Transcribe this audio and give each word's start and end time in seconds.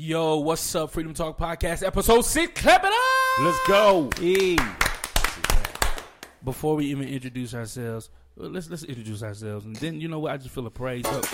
Yo, 0.00 0.36
what's 0.36 0.76
up, 0.76 0.92
Freedom 0.92 1.12
Talk 1.12 1.36
Podcast, 1.36 1.84
episode 1.84 2.20
six. 2.24 2.62
Clap 2.62 2.84
it 2.84 2.92
up. 2.92 3.40
Let's 3.40 3.66
go. 3.66 4.08
Hey. 4.16 4.56
Before 6.44 6.76
we 6.76 6.86
even 6.86 7.08
introduce 7.08 7.52
ourselves, 7.52 8.08
let's 8.36 8.70
let's 8.70 8.84
introduce 8.84 9.24
ourselves, 9.24 9.64
and 9.66 9.74
then 9.74 10.00
you 10.00 10.06
know 10.06 10.20
what? 10.20 10.30
I 10.30 10.36
just 10.36 10.54
feel 10.54 10.64
a 10.68 10.70
praise. 10.70 11.04
Up. 11.04 11.24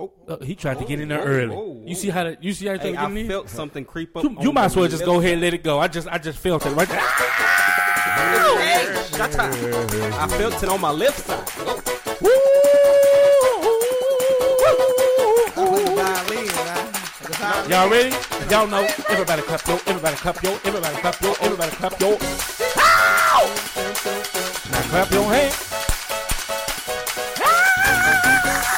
Oh. 0.00 0.10
Uh, 0.26 0.38
he 0.42 0.54
tried 0.54 0.78
to 0.78 0.86
get 0.86 1.00
in 1.00 1.08
there 1.08 1.20
Oh, 1.20 1.24
early. 1.26 1.54
oh, 1.54 1.82
You 1.84 1.94
see 1.94 2.08
how 2.08 2.24
that? 2.24 2.42
You 2.42 2.54
see 2.54 2.64
how 2.64 2.72
Hey, 2.72 2.78
to 2.78 2.84
get 2.92 2.94
in 2.94 2.98
I 2.98 3.12
there? 3.14 3.26
felt 3.26 3.50
something 3.50 3.84
creep 3.84 4.16
up. 4.16 4.22
You, 4.24 4.34
you 4.40 4.52
might 4.54 4.64
as 4.64 4.76
well 4.76 4.88
just 4.88 5.04
go 5.04 5.20
ahead 5.20 5.34
and 5.34 5.42
let 5.42 5.52
it 5.52 5.62
go. 5.62 5.78
I 5.78 5.88
just 5.88 6.08
I 6.08 6.16
just 6.16 6.38
felt 6.38 6.64
it 6.64 6.70
right 6.70 6.88
there. 6.88 7.00
Hey. 8.58 8.88
I 10.16 10.28
felt 10.30 10.62
it 10.62 10.68
on 10.70 10.80
my 10.80 10.92
left 10.92 11.26
side. 11.26 11.93
Y'all 17.68 17.88
ready? 17.88 18.14
Y'all 18.50 18.66
know. 18.66 18.86
Everybody 19.08 19.40
clap 19.40 19.66
yo. 19.66 19.74
Everybody 19.86 20.16
clap 20.16 20.42
yo. 20.42 20.52
Everybody 20.64 20.96
clap 20.96 21.20
yo. 21.22 21.32
Everybody 21.40 21.70
clap 21.76 21.98
yo. 21.98 22.18
Ow! 22.76 23.54
Now 24.70 24.82
clap 24.90 25.10
your 25.10 25.24
hand. 25.32 25.54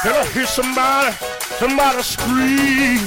Can 0.03 0.15
I 0.15 0.25
hear 0.33 0.47
somebody? 0.47 1.17
Somebody 1.59 2.03
scream. 2.03 3.01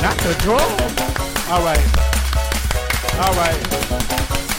Not 0.00 0.16
the 0.16 0.34
drum. 0.40 0.72
All 1.50 1.62
right. 1.62 1.84
All 3.20 3.34
right. 3.34 4.51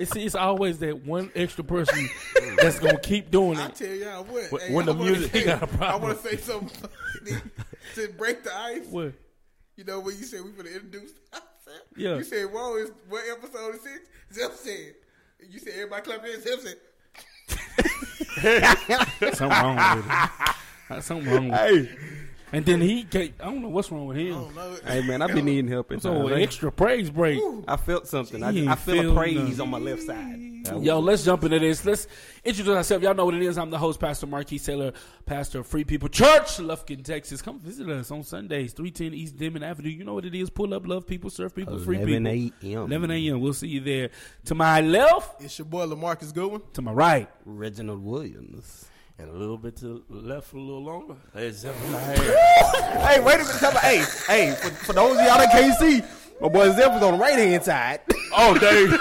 It's, 0.00 0.16
it's 0.16 0.34
always 0.34 0.78
that 0.78 1.04
one 1.04 1.30
extra 1.34 1.62
person 1.62 2.08
that's 2.56 2.78
gonna 2.78 2.98
keep 2.98 3.30
doing 3.30 3.58
it. 3.58 3.62
I 3.62 3.66
it. 3.66 3.74
tell 3.74 3.88
y'all 3.94 4.24
what. 4.24 4.50
When- 4.50 4.62
hey, 4.62 4.74
when 4.74 4.82
I 4.88 4.92
the 4.92 4.98
wanna 4.98 5.10
music 5.10 5.32
say- 5.32 5.44
got 5.44 5.60
a 5.62 5.64
I 5.64 5.66
problem. 5.66 6.02
I 6.02 6.06
want 6.06 6.22
to 6.22 6.28
say 6.28 6.36
something 6.38 6.88
to 7.94 8.08
break 8.16 8.42
the 8.42 8.54
ice. 8.56 8.86
What? 8.90 9.12
You 9.76 9.84
know 9.84 10.00
when 10.00 10.16
you 10.16 10.24
said 10.24 10.42
we 10.44 10.50
gonna 10.52 10.70
introduce 10.70 11.12
ourselves? 11.32 11.86
Yeah. 11.96 12.16
You 12.16 12.24
said, 12.24 12.46
"Whoa, 12.52 12.76
is 12.76 12.90
what 13.08 13.22
episode 13.30 13.74
is 13.76 13.82
six? 13.82 14.00
Zip 14.32 14.52
said. 14.54 14.94
You 15.50 15.58
said 15.58 15.72
everybody 15.74 16.02
clap 16.02 16.22
their 16.22 16.32
hands. 16.32 16.44
Zip 16.44 16.60
said. 16.60 16.76
Something 19.34 19.48
wrong 19.58 19.76
with 19.96 20.06
it. 20.06 21.02
Something 21.02 21.30
wrong 21.32 21.48
with 21.50 21.60
it. 21.60 21.86
Hey, 21.88 21.96
And 22.52 22.66
then 22.66 22.80
he, 22.80 23.04
can't, 23.04 23.32
I 23.40 23.44
don't 23.44 23.62
know 23.62 23.68
what's 23.68 23.90
wrong 23.92 24.06
with 24.06 24.16
him. 24.16 24.44
hey, 24.86 25.02
man, 25.06 25.22
I've 25.22 25.34
been 25.34 25.44
needing 25.44 25.68
help. 25.68 25.92
at 25.92 26.02
So 26.02 26.12
times, 26.14 26.30
man. 26.30 26.40
extra 26.40 26.72
praise 26.72 27.08
break. 27.10 27.40
I 27.68 27.76
felt 27.76 28.06
something. 28.08 28.42
I, 28.42 28.48
I 28.72 28.74
feel 28.74 29.02
feel 29.02 29.12
a 29.12 29.14
praise 29.14 29.36
nothing. 29.36 29.60
on 29.60 29.70
my 29.70 29.78
left 29.78 30.02
side. 30.02 30.38
Yo, 30.82 30.98
let's 31.00 31.24
jump 31.24 31.42
into 31.44 31.58
this. 31.58 31.84
Let's 31.84 32.06
introduce 32.44 32.74
ourselves. 32.76 33.02
Y'all 33.02 33.14
know 33.14 33.24
what 33.24 33.34
it 33.34 33.42
is. 33.42 33.56
I'm 33.56 33.70
the 33.70 33.78
host, 33.78 33.98
Pastor 33.98 34.26
Marquis 34.26 34.58
Sailor, 34.58 34.92
pastor 35.26 35.60
of 35.60 35.66
Free 35.66 35.84
People 35.84 36.08
Church, 36.08 36.58
Lufkin, 36.58 37.02
Texas. 37.02 37.40
Come 37.40 37.58
visit 37.60 37.88
us 37.88 38.10
on 38.10 38.22
Sundays, 38.24 38.72
310 38.74 39.14
East 39.14 39.36
Denman 39.36 39.62
Avenue. 39.62 39.88
You 39.88 40.04
know 40.04 40.14
what 40.14 40.26
it 40.26 40.34
is. 40.34 40.50
Pull 40.50 40.74
up, 40.74 40.86
love 40.86 41.06
people, 41.06 41.30
serve 41.30 41.54
people, 41.54 41.78
free 41.78 41.96
people. 41.98 42.14
11 42.14 42.50
people. 42.60 42.80
a.m.. 42.82 42.92
11 42.92 43.10
a.m. 43.10 43.40
We'll 43.40 43.54
see 43.54 43.68
you 43.68 43.80
there. 43.80 44.10
To 44.46 44.54
my 44.54 44.80
left, 44.80 45.42
It's 45.42 45.58
your 45.58 45.66
boy 45.66 45.86
Lamarcus 45.86 46.32
Goodwin. 46.34 46.60
to 46.74 46.82
my 46.82 46.92
right. 46.92 47.28
Reginald 47.44 48.04
Williams. 48.04 48.86
And 49.20 49.28
a 49.28 49.34
little 49.34 49.58
bit 49.58 49.76
to 49.78 50.02
the 50.08 50.16
left, 50.16 50.54
a 50.54 50.56
little 50.56 50.82
longer. 50.82 51.14
Hey, 51.34 51.50
Zephyr. 51.50 51.76
Hey, 53.00 53.20
wait 53.20 53.34
a 53.34 53.38
minute. 53.38 53.46
Come 53.60 53.76
on. 53.76 53.82
Hey, 53.82 54.04
hey, 54.26 54.54
for, 54.54 54.70
for 54.70 54.92
those 54.94 55.18
of 55.18 55.26
y'all 55.26 55.36
that 55.36 55.50
can't 55.52 55.78
see, 55.78 56.02
my 56.40 56.48
boy 56.48 56.70
Zeph 56.72 56.94
was 56.94 57.02
on 57.02 57.12
the 57.12 57.18
right 57.18 57.34
hand 57.34 57.62
side. 57.62 58.00
Oh, 58.34 58.56
Dave. 58.56 58.90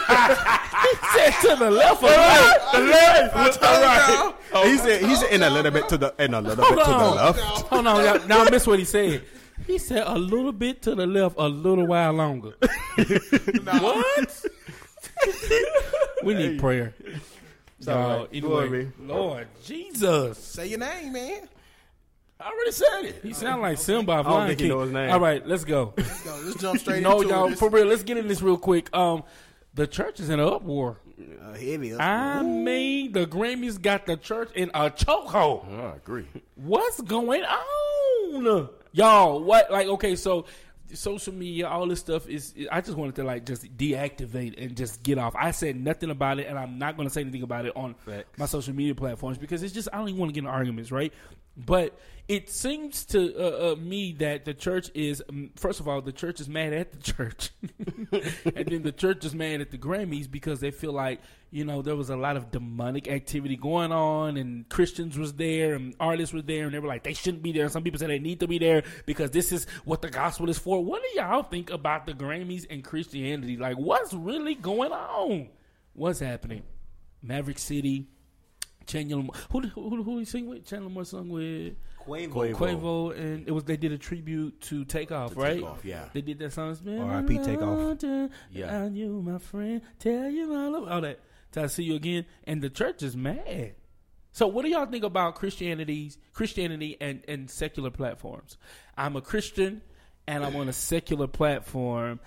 Said 1.13 1.31
to 1.41 1.55
the 1.55 1.71
left 1.71 2.03
of 2.03 2.09
right. 2.09 2.57
Uh, 2.61 2.79
the 2.79 2.85
left. 2.85 3.63
All 3.63 3.81
right. 3.81 4.67
he 4.67 4.77
said, 4.77 5.05
he 5.05 5.15
said, 5.15 5.31
in 5.31 5.43
a 5.43 5.49
little 5.49 5.71
bit 5.71 5.87
to 5.87 5.97
the, 5.97 6.13
in 6.19 6.33
a 6.33 6.41
little 6.41 6.65
Hold 6.65 6.75
bit 6.75 6.83
to 6.85 6.91
the 6.91 6.97
on. 6.97 7.15
left. 7.15 7.39
Hold 7.39 7.87
on. 7.87 8.03
y'all. 8.03 8.27
Now 8.27 8.43
I 8.43 8.49
missed 8.49 8.67
what 8.67 8.79
he 8.79 8.85
said. 8.85 9.23
He 9.67 9.77
said 9.77 10.03
a 10.05 10.17
little 10.17 10.51
bit 10.51 10.81
to 10.81 10.95
the 10.95 11.07
left, 11.07 11.35
a 11.37 11.47
little 11.47 11.87
while 11.87 12.11
longer. 12.11 12.55
what? 13.63 14.45
we 16.23 16.33
need 16.33 16.59
prayer. 16.59 16.93
All 17.87 17.93
Y'all, 17.93 18.19
right. 18.19 18.29
anyway, 18.31 18.39
Glory. 18.41 18.91
Lord 18.99 19.47
Jesus. 19.63 20.37
Say 20.37 20.67
your 20.67 20.79
name, 20.79 21.13
man. 21.13 21.47
I 22.41 22.51
already 22.51 22.71
said 22.71 23.01
it. 23.03 23.19
He 23.21 23.33
sound 23.33 23.61
like 23.61 23.77
Simba. 23.77 24.13
I 24.13 24.23
don't 24.23 24.47
think 24.47 24.61
he 24.61 24.69
know 24.69 24.79
his 24.81 24.91
name. 24.91 25.11
All 25.11 25.19
right, 25.19 25.45
let's 25.45 25.65
go. 25.65 25.93
Let's 25.97 26.23
go. 26.23 26.41
Let's 26.45 26.61
jump 26.61 26.79
straight 26.79 27.03
no, 27.03 27.17
into 27.21 27.33
y'all. 27.33 27.49
This- 27.49 27.59
for 27.59 27.69
real. 27.69 27.85
Let's 27.85 28.03
get 28.03 28.17
in 28.17 28.27
this 28.27 28.41
real 28.41 28.57
quick. 28.57 28.93
Um, 28.95 29.23
the 29.73 29.85
church 29.87 30.19
is 30.19 30.29
in 30.29 30.39
an 30.39 30.47
uproar. 30.47 30.99
Uh, 31.41 31.53
heavy. 31.53 31.93
I 31.95 32.41
mean, 32.41 33.11
the 33.11 33.25
Grammys 33.27 33.81
got 33.81 34.05
the 34.05 34.15
church 34.15 34.49
in 34.55 34.69
a 34.73 34.89
chokehold. 34.89 35.69
I 35.69 35.95
agree. 35.97 36.27
What's 36.55 37.01
going 37.01 37.43
on, 37.43 38.69
y'all? 38.93 39.43
What 39.43 39.69
like 39.69 39.87
okay? 39.87 40.15
So 40.15 40.45
social 40.93 41.33
media, 41.33 41.67
all 41.67 41.87
this 41.87 41.99
stuff 41.99 42.27
is. 42.27 42.53
I 42.71 42.81
just 42.81 42.97
wanted 42.97 43.15
to 43.15 43.23
like 43.23 43.45
just 43.45 43.77
deactivate 43.77 44.61
and 44.61 44.75
just 44.75 45.03
get 45.03 45.17
off. 45.17 45.35
I 45.35 45.51
said 45.51 45.75
nothing 45.75 46.09
about 46.09 46.39
it, 46.39 46.47
and 46.47 46.57
I'm 46.57 46.77
not 46.79 46.95
going 46.97 47.07
to 47.07 47.13
say 47.13 47.21
anything 47.21 47.43
about 47.43 47.65
it 47.65 47.75
on 47.75 47.93
Facts. 48.05 48.37
my 48.37 48.45
social 48.45 48.73
media 48.73 48.95
platforms 48.95 49.37
because 49.37 49.63
it's 49.63 49.73
just 49.73 49.89
I 49.93 49.97
don't 49.97 50.09
even 50.09 50.19
want 50.19 50.29
to 50.29 50.33
get 50.33 50.43
in 50.43 50.49
arguments, 50.49 50.91
right? 50.91 51.13
But 51.57 51.99
it 52.29 52.47
seems 52.47 53.05
to 53.05 53.35
uh, 53.35 53.71
uh, 53.71 53.75
me 53.75 54.13
that 54.19 54.45
the 54.45 54.53
church 54.53 54.91
is 54.93 55.21
first 55.55 55.79
of 55.79 55.87
all 55.87 55.99
the 55.99 56.11
church 56.11 56.39
is 56.39 56.47
mad 56.47 56.73
at 56.73 56.91
the 56.91 56.99
church, 56.99 57.49
and 58.55 58.67
then 58.67 58.83
the 58.83 58.91
church 58.91 59.25
is 59.25 59.33
mad 59.33 59.61
at 59.61 59.71
the 59.71 59.79
Grammys 59.79 60.29
because 60.29 60.59
they 60.59 60.69
feel 60.69 60.93
like 60.93 61.21
you 61.49 61.65
know 61.65 61.81
there 61.81 61.95
was 61.95 62.11
a 62.11 62.15
lot 62.15 62.37
of 62.37 62.51
demonic 62.51 63.07
activity 63.07 63.55
going 63.55 63.91
on, 63.91 64.37
and 64.37 64.69
Christians 64.69 65.17
was 65.17 65.33
there, 65.33 65.73
and 65.73 65.95
artists 65.99 66.31
were 66.31 66.43
there, 66.43 66.65
and 66.65 66.73
they 66.75 66.77
were 66.77 66.87
like 66.87 67.01
they 67.01 67.15
shouldn't 67.15 67.41
be 67.41 67.51
there. 67.51 67.67
Some 67.67 67.81
people 67.83 67.97
said 67.99 68.11
they 68.11 68.19
need 68.19 68.41
to 68.41 68.47
be 68.47 68.59
there 68.59 68.83
because 69.07 69.31
this 69.31 69.51
is 69.51 69.65
what 69.83 70.03
the 70.03 70.11
gospel 70.11 70.51
is 70.51 70.59
for. 70.59 70.85
What 70.85 71.01
do 71.01 71.19
y'all 71.19 71.41
think 71.41 71.71
about 71.71 72.05
the 72.05 72.13
Grammys 72.13 72.67
and 72.69 72.83
Christianity? 72.83 73.57
Like, 73.57 73.77
what's 73.77 74.13
really 74.13 74.53
going 74.53 74.91
on? 74.91 75.49
What's 75.93 76.19
happening? 76.19 76.61
Maverick 77.23 77.57
City. 77.57 78.07
Chandler, 78.85 79.23
who 79.51 79.61
who, 79.61 80.03
who 80.03 80.17
he 80.19 80.25
sing 80.25 80.47
with? 80.47 80.65
Chandler 80.65 80.89
Moore 80.89 81.05
sung 81.05 81.29
with 81.29 81.75
Quavo. 82.05 82.53
Quavo, 82.53 83.17
and 83.17 83.47
it 83.47 83.51
was 83.51 83.63
they 83.65 83.77
did 83.77 83.91
a 83.91 83.97
tribute 83.97 84.59
to 84.61 84.85
Takeoff, 84.85 85.35
right? 85.37 85.55
Takeoff, 85.55 85.85
yeah. 85.85 86.05
They 86.13 86.21
did 86.21 86.39
that 86.39 86.53
song. 86.53 86.71
It's 86.71 86.79
been 86.81 86.99
R.I.P. 86.99 87.37
a 87.37 87.43
Takeoff. 87.45 88.03
Yeah. 88.51 88.65
without 88.65 88.91
you, 88.93 89.21
my 89.21 89.37
friend. 89.37 89.81
Tell 89.99 90.29
you 90.29 90.53
all 90.55 90.75
of 90.75 90.87
all 90.91 91.01
that. 91.01 91.19
Till 91.51 91.63
I 91.63 91.67
see 91.67 91.83
you 91.83 91.95
again, 91.95 92.25
and 92.45 92.61
the 92.61 92.69
church 92.69 93.01
is 93.03 93.15
mad. 93.17 93.73
So, 94.31 94.47
what 94.47 94.63
do 94.63 94.69
y'all 94.69 94.85
think 94.85 95.03
about 95.03 95.35
Christianity's 95.35 96.17
Christianity 96.33 96.97
and 97.01 97.23
and 97.27 97.49
secular 97.49 97.89
platforms? 97.91 98.57
I'm 98.97 99.15
a 99.15 99.21
Christian, 99.21 99.81
and 100.27 100.45
I'm 100.45 100.55
on 100.55 100.69
a 100.69 100.73
secular 100.73 101.27
platform. 101.27 102.19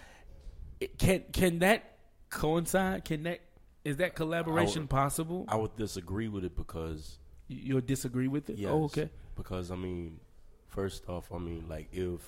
It- 0.80 0.98
Can 0.98 1.22
can 1.32 1.60
that 1.60 1.98
coincide? 2.30 3.04
Can 3.04 3.22
that 3.24 3.40
is 3.84 3.98
that 3.98 4.14
collaboration 4.16 4.82
would- 4.82 4.90
possible? 4.90 5.44
I 5.48 5.56
would 5.56 5.76
disagree 5.76 6.28
with 6.28 6.44
it 6.44 6.56
because 6.56 7.18
You- 7.48 7.58
You'll 7.64 7.80
disagree 7.82 8.28
with 8.28 8.48
it? 8.50 8.56
yes, 8.56 8.70
Oh, 8.72 8.84
okay. 8.84 9.10
Because 9.36 9.70
I 9.70 9.76
mean, 9.76 10.20
first 10.68 11.08
off, 11.08 11.32
I 11.32 11.38
mean, 11.38 11.66
like 11.68 11.88
if 11.92 12.20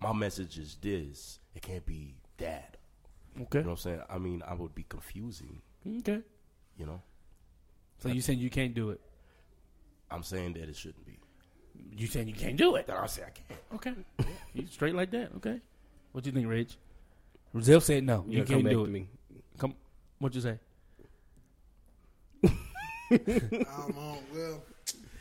my 0.00 0.12
message 0.12 0.58
is 0.58 0.76
this, 0.80 1.38
it 1.54 1.62
can't 1.62 1.84
be 1.86 2.14
that. 2.38 2.76
Okay. 3.40 3.58
You 3.58 3.64
know 3.64 3.70
what 3.70 3.72
I'm 3.72 3.76
saying? 3.82 4.00
I 4.08 4.18
mean, 4.18 4.42
I 4.46 4.54
would 4.54 4.74
be 4.74 4.84
confusing. 4.88 5.60
Okay. 6.00 6.20
You 6.78 6.86
know, 6.86 7.02
So 7.98 8.08
you 8.08 8.20
saying 8.20 8.38
you 8.38 8.50
can't 8.50 8.74
do 8.74 8.90
it? 8.90 9.00
I'm 10.10 10.22
saying 10.22 10.54
that 10.54 10.68
it 10.68 10.76
shouldn't 10.76 11.04
be. 11.06 11.18
You 11.96 12.06
saying 12.06 12.28
you 12.28 12.34
can't 12.34 12.56
do 12.56 12.76
it? 12.76 12.86
That 12.86 12.96
I 12.96 13.06
say 13.06 13.22
I 13.22 13.30
can't. 13.30 13.60
Okay. 13.74 13.94
you 14.54 14.66
straight 14.70 14.94
like 14.94 15.10
that? 15.12 15.30
Okay. 15.36 15.60
What 16.12 16.24
do 16.24 16.30
you 16.30 16.34
think, 16.34 16.48
Reg? 16.48 16.68
Zell 17.60 17.80
said 17.80 18.04
no. 18.04 18.24
You, 18.28 18.38
You 18.38 18.44
can't 18.44 18.62
do 18.64 18.70
to 18.70 18.84
it. 18.84 18.90
me. 18.90 19.08
Come. 19.58 19.74
What 20.18 20.34
you 20.34 20.40
say? 20.40 20.58
Um, 23.10 23.94
well, 24.34 24.62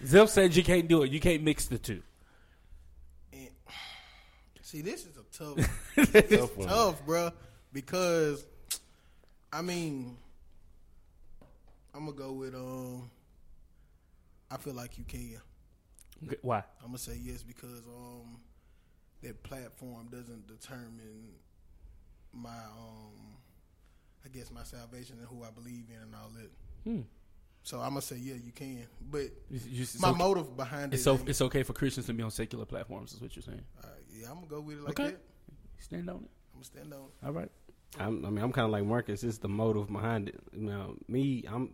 Zell 0.04 0.28
said 0.28 0.56
you 0.56 0.64
can't 0.64 0.88
do 0.88 1.04
it. 1.04 1.12
You 1.12 1.20
can't 1.20 1.44
mix 1.44 1.66
the 1.66 1.78
two. 1.78 2.02
and, 3.32 3.50
see, 4.62 4.82
this 4.82 5.06
is 5.06 5.18
a 5.18 5.24
tough, 5.38 5.58
it's 5.98 6.36
Tough 6.36 6.68
tough, 6.68 7.06
bruh, 7.06 7.32
because 7.72 8.46
I 9.52 9.62
mean, 9.62 10.18
I'm 11.94 12.06
gonna 12.06 12.18
go 12.18 12.34
with 12.34 12.56
um. 12.56 13.10
I 14.52 14.58
feel 14.58 14.74
like 14.74 14.98
you 14.98 15.06
can. 15.06 15.38
Why? 16.42 16.64
I'm 16.82 16.88
gonna 16.88 16.98
say 16.98 17.18
yes 17.22 17.42
because 17.44 17.86
um, 17.88 18.40
that 19.24 19.42
platform 19.44 20.08
doesn't 20.12 20.48
determine 20.48 21.36
my 22.34 22.50
um, 22.50 23.38
I 24.26 24.30
guess 24.30 24.52
my 24.52 24.64
salvation 24.64 25.18
and 25.20 25.28
who 25.28 25.44
I 25.44 25.52
believe 25.52 25.86
in 25.90 26.02
and 26.02 26.16
all 26.16 26.32
that. 26.36 26.52
Hmm. 26.84 27.02
So 27.66 27.80
I'm 27.80 27.90
gonna 27.90 28.02
say 28.04 28.18
yeah, 28.18 28.36
you 28.36 28.52
can, 28.54 28.86
but 29.10 29.22
You- 29.50 29.60
you- 29.70 29.82
it's 29.82 30.00
my 30.00 30.10
okay- 30.10 30.18
motive 30.20 30.56
behind 30.56 30.94
it. 30.94 30.98
It's, 30.98 31.04
so, 31.04 31.16
ain't- 31.18 31.28
it's 31.28 31.42
okay 31.42 31.64
for 31.64 31.74
Christians 31.74 32.06
to 32.06 32.14
be 32.14 32.22
on 32.22 32.30
secular 32.30 32.64
platforms, 32.64 33.12
is 33.14 33.20
what 33.22 33.36
you're 33.36 33.42
saying. 33.42 33.64
uh, 33.84 33.88
yeah, 34.16 34.30
I'm 34.30 34.36
gonna 34.36 34.48
go 34.48 34.62
with 34.62 34.78
it 34.78 34.84
like 34.84 35.00
Okay. 35.00 35.10
that. 35.12 35.22
Stand 35.80 36.08
on 36.12 36.18
it. 36.18 36.20
I'm 36.22 36.54
gonna 36.54 36.64
stand 36.64 36.94
on. 36.94 37.00
it. 37.02 37.26
All 37.26 37.32
right. 37.34 37.50
I'm, 38.00 38.24
I 38.24 38.30
mean, 38.30 38.44
I'm 38.44 38.52
kind 38.52 38.66
of 38.66 38.72
like 38.72 38.86
Marcus. 38.86 39.24
It's 39.24 39.40
the 39.40 39.48
motive 39.50 39.92
behind 39.92 40.30
it. 40.30 40.40
You 40.54 40.62
know, 40.68 40.96
me, 41.08 41.44
I'm. 41.48 41.72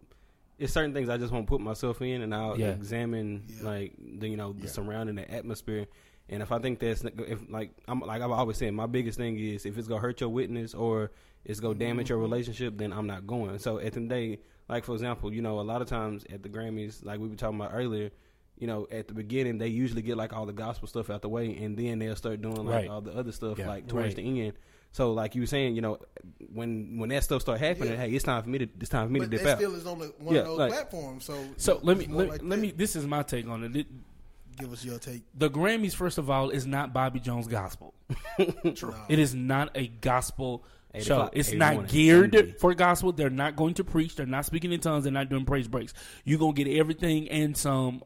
It's 0.60 0.72
certain 0.72 0.94
things 0.94 1.10
I 1.10 1.18
just 1.18 1.34
want 1.34 1.46
to 1.46 1.50
put 1.50 1.60
myself 1.60 2.02
in, 2.02 2.22
and 2.22 2.34
I'll 2.34 2.58
Yeah. 2.58 2.70
examine 2.70 3.44
Yeah. 3.50 3.64
like 3.64 3.94
the 4.00 4.30
you 4.30 4.38
know 4.38 4.54
the 4.54 4.62
Yeah. 4.64 4.68
surrounding 4.70 5.16
the 5.16 5.30
atmosphere. 5.30 5.88
And 6.30 6.42
if 6.42 6.52
I 6.54 6.60
think 6.60 6.80
that's 6.80 7.04
if 7.04 7.50
like 7.50 7.72
I'm 7.90 8.00
like 8.00 8.22
I've 8.22 8.32
always 8.32 8.56
said, 8.58 8.74
my 8.74 8.86
biggest 8.86 9.18
thing 9.18 9.38
is 9.38 9.66
if 9.66 9.78
it's 9.78 9.90
gonna 9.90 10.00
hurt 10.00 10.22
your 10.22 10.30
witness 10.30 10.74
or 10.74 11.12
it's 11.44 11.60
gonna 11.60 11.76
damage 11.76 12.10
your 12.10 12.20
relationship, 12.20 12.78
then 12.78 12.94
I'm 12.94 13.08
not 13.08 13.28
going. 13.28 13.58
So 13.60 13.80
at 13.80 13.92
the 13.94 14.00
end 14.00 14.12
of 14.12 14.18
the 14.18 14.36
day, 14.36 14.42
like 14.72 14.86
for 14.86 14.94
example, 14.94 15.32
you 15.32 15.44
know, 15.44 15.60
a 15.60 15.62
lot 15.62 15.82
of 15.84 15.88
times 15.88 16.26
at 16.34 16.42
the 16.42 16.50
Grammys, 16.50 17.06
like 17.06 17.20
we 17.20 17.28
were 17.28 17.36
talking 17.36 17.60
about 17.60 17.72
earlier, 17.76 18.10
you 18.58 18.66
know, 18.66 18.88
at 18.92 19.08
the 19.08 19.14
beginning 19.14 19.60
they 19.60 19.68
usually 19.68 20.02
get 20.02 20.18
like 20.18 20.34
all 20.34 20.46
the 20.48 20.54
gospel 20.54 20.88
stuff 20.88 21.10
out 21.12 21.22
the 21.22 21.30
way, 21.30 21.56
and 21.58 21.78
then 21.78 22.00
they'll 22.00 22.16
start 22.16 22.42
doing 22.42 22.56
like 22.66 22.74
Right. 22.76 22.88
all 22.88 23.02
the 23.02 23.12
other 23.16 23.32
stuff 23.32 23.60
Yeah. 23.60 23.68
like 23.68 23.88
towards 23.88 24.08
Right. 24.08 24.16
the 24.16 24.42
end. 24.48 24.54
So 24.94 25.14
like 25.14 25.36
you 25.36 25.42
were 25.42 25.48
saying, 25.48 25.76
you 25.76 25.82
know, 25.82 26.00
when 26.54 26.98
when 26.98 27.10
that 27.10 27.24
stuff 27.24 27.42
start 27.42 27.60
happening, 27.60 27.92
Yeah. 27.94 27.98
hey, 28.08 28.12
it's 28.12 28.24
time 28.26 28.42
for 28.44 28.50
me 28.50 28.58
to 28.60 28.68
it's 28.80 28.90
time 28.90 29.08
for 29.08 29.14
me 29.14 29.20
But 29.20 29.32
to 29.32 29.38
dip 29.38 29.46
out. 29.48 29.58
still 29.58 29.76
is 29.76 29.86
on 29.86 30.00
the, 30.00 30.14
one 30.20 30.36
Yeah, 30.36 30.42
of 30.42 30.48
those 30.48 30.58
like- 30.60 30.72
platforms. 30.72 31.26
So 31.26 31.36
So 31.58 31.80
let 31.84 31.98
me 31.98 32.08
let, 32.08 32.30
like 32.30 32.42
let 32.44 32.60
me. 32.60 32.72
This 32.72 32.96
is 32.96 33.06
my 33.06 33.24
take 33.24 33.48
on 33.48 33.64
it. 33.64 33.76
it. 33.76 33.88
give 34.58 34.72
us 34.74 34.84
your 34.86 35.00
take. 35.00 35.24
The 35.34 35.50
Grammys, 35.50 35.96
first 35.96 36.18
of 36.18 36.30
all, 36.30 36.50
is 36.50 36.68
not 36.68 36.94
Bobby 36.94 37.20
Jones 37.20 37.48
gospel. 37.48 37.94
True. 38.76 38.94
It 39.10 39.18
is 39.18 39.34
not 39.34 39.72
a 39.76 39.88
gospel 39.88 40.64
O'clock, 40.94 41.32
It's 41.34 41.54
not 41.54 41.88
geared 41.88 42.34
Sunday. 42.36 42.52
for 42.54 42.74
gospel. 42.74 43.12
They're 43.12 43.30
not 43.30 43.56
going 43.56 43.76
to 43.76 43.84
preach. 43.84 44.16
They're 44.16 44.26
not 44.26 44.46
speaking 44.46 44.72
in 44.72 44.80
tongues. 44.80 45.04
They're 45.06 45.14
not 45.14 45.30
doing 45.30 45.46
praise 45.46 45.68
breaks. 45.68 45.94
You're 46.26 46.40
gonna 46.40 46.54
get 46.54 46.68
everything 46.68 47.30
and 47.30 47.56
some 47.56 48.04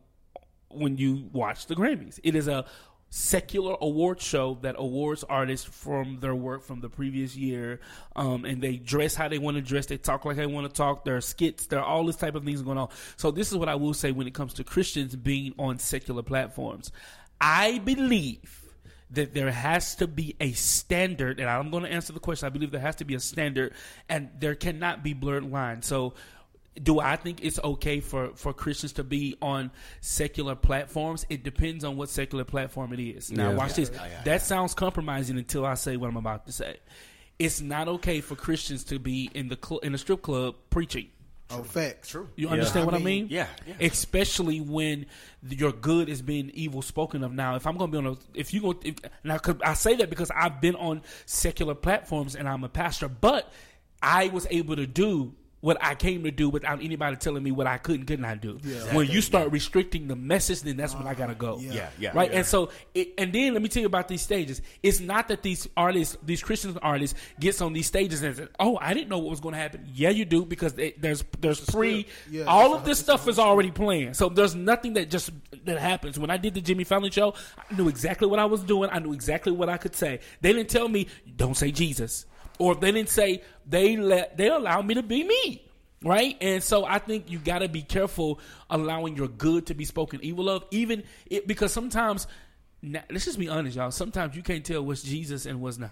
when 0.70 0.98
you 0.98 1.30
watch 1.32 1.68
the 1.68 1.76
Grammys. 1.76 2.20
It 2.24 2.36
is 2.36 2.48
a 2.48 2.66
secular 3.10 3.78
award 3.80 4.20
show 4.20 4.58
that 4.62 4.76
awards 4.78 5.24
artists 5.24 5.66
from 5.66 6.20
their 6.20 6.36
work 6.36 6.64
from 6.64 6.82
the 6.82 6.90
previous 6.90 7.36
year, 7.36 7.80
um, 8.16 8.44
and 8.44 8.62
they 8.62 8.76
dress 8.76 9.16
how 9.16 9.30
they 9.30 9.38
want 9.38 9.56
to 9.56 9.62
dress. 9.62 9.86
They 9.86 9.98
talk 9.98 10.26
like 10.26 10.36
they 10.36 10.46
want 10.46 10.68
to 10.68 10.74
talk. 10.74 11.06
There 11.06 11.16
are 11.16 11.22
skits. 11.22 11.68
There 11.68 11.80
are 11.80 11.86
all 11.86 12.06
this 12.06 12.18
type 12.18 12.36
of 12.36 12.44
things 12.44 12.62
going 12.62 12.78
on. 12.78 12.90
So 13.16 13.32
this 13.32 13.52
is 13.52 13.58
what 13.58 13.70
I 13.70 13.76
will 13.76 13.94
say 13.94 14.12
when 14.12 14.28
it 14.28 14.34
comes 14.34 14.54
to 14.56 14.64
Christians 14.66 15.16
being 15.16 15.54
on 15.58 15.80
secular 15.80 16.24
platforms. 16.24 16.92
I 17.40 17.78
believe 17.80 18.65
that 19.12 19.34
there 19.34 19.52
has 19.52 19.96
to 19.96 20.08
be 20.08 20.36
a 20.40 20.52
standard, 20.54 21.40
and 21.40 21.50
I'm 21.50 21.70
going 21.70 21.84
to 21.84 21.92
answer 21.92 22.12
the 22.14 22.20
question. 22.20 22.48
I 22.48 22.50
believe 22.50 22.72
there 22.72 22.82
has 22.82 22.96
to 22.98 23.06
be 23.06 23.16
a 23.16 23.20
standard, 23.20 23.74
and 24.10 24.30
there 24.40 24.56
cannot 24.56 25.04
be 25.04 25.14
blurred 25.14 25.50
lines. 25.50 25.86
So, 25.86 26.14
do 26.82 27.00
I 27.00 27.16
think 27.16 27.42
it's 27.42 27.58
okay 27.64 28.02
for, 28.02 28.32
for 28.36 28.52
Christians 28.52 28.94
to 28.94 29.04
be 29.04 29.38
on 29.42 29.72
secular 30.02 30.56
platforms? 30.56 31.26
It 31.30 31.44
depends 31.44 31.86
on 31.86 31.96
what 31.96 32.10
secular 32.10 32.44
platform 32.44 32.92
it 32.92 33.00
is. 33.00 33.32
Now, 33.32 33.52
Yeah. 33.52 33.56
watch 33.56 33.76
this. 33.76 33.92
That 34.26 34.42
sounds 34.42 34.74
compromising 34.74 35.38
until 35.38 35.66
I 35.66 35.76
say 35.76 35.96
what 35.96 36.10
I'm 36.10 36.18
about 36.18 36.46
to 36.48 36.52
say. 36.52 36.78
It's 37.40 37.62
not 37.62 37.88
okay 37.88 38.20
for 38.22 38.36
Christians 38.36 38.84
to 38.86 39.00
be 39.00 39.30
in 39.34 39.48
the 39.50 39.58
cl- 39.62 39.80
in 39.80 39.92
the 39.94 39.98
strip 39.98 40.22
club 40.22 40.56
preaching. 40.70 41.08
Oh, 41.52 41.62
facts. 41.64 42.10
True. 42.10 42.28
You 42.36 42.50
understand 42.50 42.84
I 42.84 42.86
what 42.86 42.96
I 42.96 42.98
mean, 42.98 43.06
mean? 43.06 43.28
yeah, 43.30 43.48
yeah. 43.68 43.76
Especially 43.80 44.62
when 44.62 45.06
th- 45.48 45.60
your 45.60 45.72
good 45.72 46.10
is 46.10 46.22
being 46.22 46.50
evil 46.54 46.82
spoken 46.82 47.24
of. 47.24 47.34
Now, 47.34 47.56
if 47.56 47.68
I'm 47.68 47.78
going 47.78 47.92
to 47.92 48.02
be 48.02 48.08
on 48.08 48.14
a, 48.14 48.18
if 48.34 48.54
you 48.54 48.62
go 48.62 48.80
if, 48.84 48.96
now, 49.24 49.38
cause 49.38 49.56
I 49.64 49.76
say 49.76 49.96
that 49.98 50.10
because 50.10 50.32
I've 50.36 50.60
been 50.60 50.76
on 50.76 51.04
secular 51.26 51.76
platforms 51.76 52.36
and 52.36 52.50
I'm 52.50 52.64
a 52.64 52.70
pastor, 52.70 53.08
but 53.08 53.52
I 54.02 54.30
was 54.30 54.48
able 54.50 54.76
to 54.76 54.88
do 54.88 55.34
what 55.66 55.80
I 55.82 55.96
came 55.96 56.24
to 56.26 56.32
do 56.32 56.48
without 56.48 56.84
anybody 56.84 57.16
telling 57.16 57.42
me 57.42 57.50
what 57.50 57.66
I 57.66 57.80
could 57.80 57.96
and 57.96 58.08
could 58.08 58.20
not 58.20 58.40
do. 58.40 58.60
Yeah. 58.64 58.94
When 58.96 59.08
you 59.08 59.20
start 59.20 59.52
restricting 59.52 60.08
the 60.08 60.16
message, 60.16 60.62
then 60.62 60.78
that's 60.78 60.94
when 60.94 61.08
I 61.08 61.16
gotta 61.16 61.34
go. 61.34 61.58
Yeah. 61.58 61.74
Yeah, 61.74 61.90
yeah. 61.98 62.12
Right, 62.14 62.30
yeah. 62.30 62.38
and 62.38 62.46
so, 62.46 62.70
it, 62.94 63.16
and 63.18 63.34
then 63.34 63.54
let 63.54 63.64
me 63.64 63.68
tell 63.68 63.82
you 63.82 63.88
about 63.88 64.08
these 64.08 64.22
stages. 64.22 64.62
It's 64.84 65.00
not 65.00 65.28
that 65.30 65.42
these 65.42 65.68
artists, 65.76 66.18
these 66.22 66.44
Christian 66.44 66.78
artists, 66.84 67.20
gets 67.40 67.62
on 67.62 67.74
these 67.74 67.88
stages 67.88 68.22
and 68.22 68.36
says, 68.36 68.48
"Oh, 68.60 68.78
I 68.80 68.94
didn't 68.94 69.10
know 69.10 69.18
what 69.18 69.32
was 69.32 69.40
going 69.40 69.54
to 69.56 69.60
happen." 69.60 69.88
Yeah, 69.92 70.12
you 70.12 70.24
do 70.24 70.46
because 70.46 70.76
they, 70.76 70.92
there's 71.00 71.24
there's 71.40 71.60
pre, 71.62 72.06
Yeah, 72.30 72.44
all 72.44 72.76
of 72.76 72.86
this 72.86 73.00
stuff 73.00 73.28
is 73.28 73.40
already 73.40 73.72
planned. 73.72 74.16
So 74.16 74.30
there's 74.30 74.54
nothing 74.54 74.94
that 74.94 75.10
just 75.10 75.32
that 75.66 75.80
happens. 75.80 76.20
When 76.20 76.30
I 76.30 76.38
did 76.38 76.54
the 76.54 76.62
Jimmy 76.62 76.84
Fallon 76.84 77.10
show, 77.10 77.34
I 77.58 77.74
knew 77.74 77.90
exactly 77.90 78.28
what 78.28 78.38
I 78.38 78.46
was 78.46 78.62
doing. 78.62 78.92
I 78.94 79.00
knew 79.00 79.14
exactly 79.14 79.52
what 79.52 79.68
I 79.70 79.78
could 79.78 79.96
say. 79.96 80.20
They 80.42 80.54
didn't 80.54 80.70
tell 80.70 80.88
me 80.88 81.08
don't 81.36 81.58
say 81.58 81.72
Jesus, 81.72 82.28
or 82.60 82.74
if 82.74 82.80
they 82.80 82.92
didn't 82.92 83.10
say 83.10 83.42
they 83.66 83.98
let 83.98 84.38
they 84.38 84.48
allow 84.48 84.82
me 84.82 84.96
to 84.96 85.04
be 85.04 85.24
me. 85.24 85.62
Right, 86.04 86.38
and 86.40 86.62
so 86.62 86.86
I 86.86 87.00
think 87.00 87.32
you 87.32 87.40
got 87.40 87.60
to 87.60 87.70
be 87.70 87.82
careful 87.82 88.40
allowing 88.70 89.16
your 89.16 89.28
good 89.28 89.68
to 89.68 89.74
be 89.74 89.86
spoken 89.86 90.20
evil 90.22 90.50
of, 90.50 90.64
even 90.70 91.04
it, 91.26 91.48
because 91.48 91.74
sometimes, 91.74 92.28
now, 92.84 93.02
let's 93.10 93.26
just 93.26 93.40
be 93.40 93.50
honest, 93.50 93.76
y'all. 93.76 93.90
Sometimes 93.90 94.36
you 94.36 94.44
can't 94.44 94.64
tell 94.64 94.84
what's 94.86 95.02
Jesus 95.02 95.48
and 95.48 95.62
what's 95.62 95.80
not. 95.80 95.92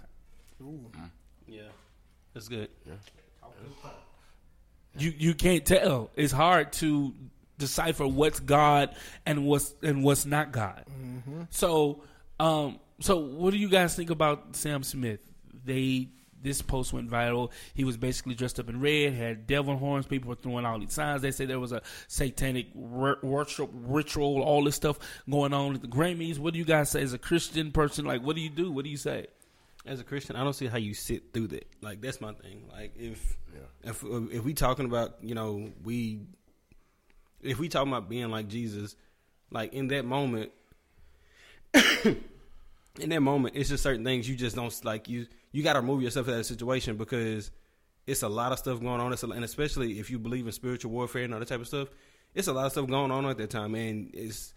Yeah, 1.47 1.61
that's 2.35 2.47
good. 2.47 2.69
You 4.99 5.13
you 5.17 5.33
can't 5.33 5.65
tell. 5.65 6.11
It's 6.15 6.33
hard 6.33 6.73
to 6.73 7.15
decipher 7.57 8.05
what's 8.05 8.39
God 8.39 8.95
and 9.25 9.45
what's 9.45 9.73
and 9.81 10.03
what's 10.03 10.27
not 10.27 10.51
God. 10.51 10.85
So, 11.49 12.03
um, 12.39 12.79
so 12.99 13.17
what 13.17 13.51
do 13.51 13.57
you 13.57 13.69
guys 13.69 13.95
think 13.95 14.11
about 14.11 14.55
Sam 14.55 14.83
Smith? 14.83 15.21
They 15.65 16.09
this 16.43 16.61
post 16.61 16.93
went 16.93 17.09
viral. 17.09 17.51
He 17.73 17.83
was 17.83 17.97
basically 17.97 18.35
dressed 18.35 18.59
up 18.59 18.69
in 18.69 18.79
red, 18.79 19.13
had 19.13 19.47
devil 19.47 19.77
horns. 19.77 20.05
People 20.05 20.29
were 20.29 20.35
throwing 20.35 20.65
all 20.65 20.79
these 20.79 20.93
signs. 20.93 21.21
They 21.21 21.31
said 21.31 21.47
there 21.47 21.59
was 21.59 21.71
a 21.71 21.81
satanic 22.07 22.67
worship 22.75 23.69
ritual, 23.73 24.41
all 24.41 24.63
this 24.63 24.75
stuff 24.75 24.99
going 25.29 25.53
on 25.53 25.75
at 25.75 25.81
the 25.81 25.87
Grammys. 25.87 26.37
What 26.39 26.53
do 26.53 26.59
you 26.59 26.65
guys 26.65 26.89
say 26.89 27.01
as 27.01 27.13
a 27.13 27.17
Christian 27.17 27.71
person? 27.71 28.05
Like, 28.05 28.21
what 28.21 28.35
do 28.35 28.41
you 28.41 28.49
do? 28.49 28.71
What 28.71 28.83
do 28.83 28.89
you 28.89 28.97
say? 28.97 29.27
As 29.85 29.99
a 29.99 30.03
Christian, 30.03 30.37
I 30.37 30.43
don't 30.43 30.53
see 30.53 30.67
how 30.67 30.77
you 30.77 30.93
sit 30.93 31.33
through 31.33 31.47
that. 31.47 31.67
Like 31.81 31.99
that's 31.99 32.21
my 32.21 32.31
thing. 32.31 32.63
Like 32.71 32.93
if 32.95 33.37
if 33.83 34.01
if 34.31 34.43
we 34.45 34.53
talking 34.53 34.85
about 34.85 35.15
you 35.21 35.35
know 35.35 35.71
we 35.83 36.21
if 37.41 37.59
we 37.59 37.67
talking 37.67 37.91
about 37.91 38.09
being 38.09 38.29
like 38.29 38.47
Jesus, 38.47 38.95
like 39.51 39.73
in 39.73 39.89
that 39.89 40.05
moment, 40.05 40.51
in 41.73 43.09
that 43.09 43.21
moment, 43.21 43.55
it's 43.55 43.69
just 43.69 43.83
certain 43.83 44.03
things 44.03 44.27
you 44.27 44.35
just 44.35 44.55
don't 44.55 44.73
like. 44.85 45.09
You 45.09 45.27
you 45.53 45.63
got 45.63 45.73
to 45.73 45.79
remove 45.79 46.01
yourself 46.01 46.27
out 46.27 46.31
of 46.31 46.37
that 46.39 46.43
situation 46.43 46.97
because 46.97 47.51
it's 48.05 48.23
a 48.23 48.27
lot 48.27 48.51
of 48.51 48.59
stuff 48.59 48.81
going 48.81 48.99
on. 48.99 49.13
It's 49.13 49.23
a, 49.23 49.29
and 49.29 49.45
especially 49.45 49.99
if 49.99 50.11
you 50.11 50.19
believe 50.19 50.45
in 50.45 50.51
spiritual 50.51 50.91
warfare 50.91 51.23
and 51.23 51.33
all 51.33 51.39
that 51.39 51.47
type 51.47 51.61
of 51.61 51.67
stuff, 51.67 51.87
it's 52.33 52.47
a 52.47 52.53
lot 52.53 52.65
of 52.65 52.73
stuff 52.73 52.87
going 52.87 53.11
on 53.11 53.25
at 53.27 53.37
that 53.37 53.51
time. 53.51 53.75
And 53.75 54.09
it's 54.13 54.53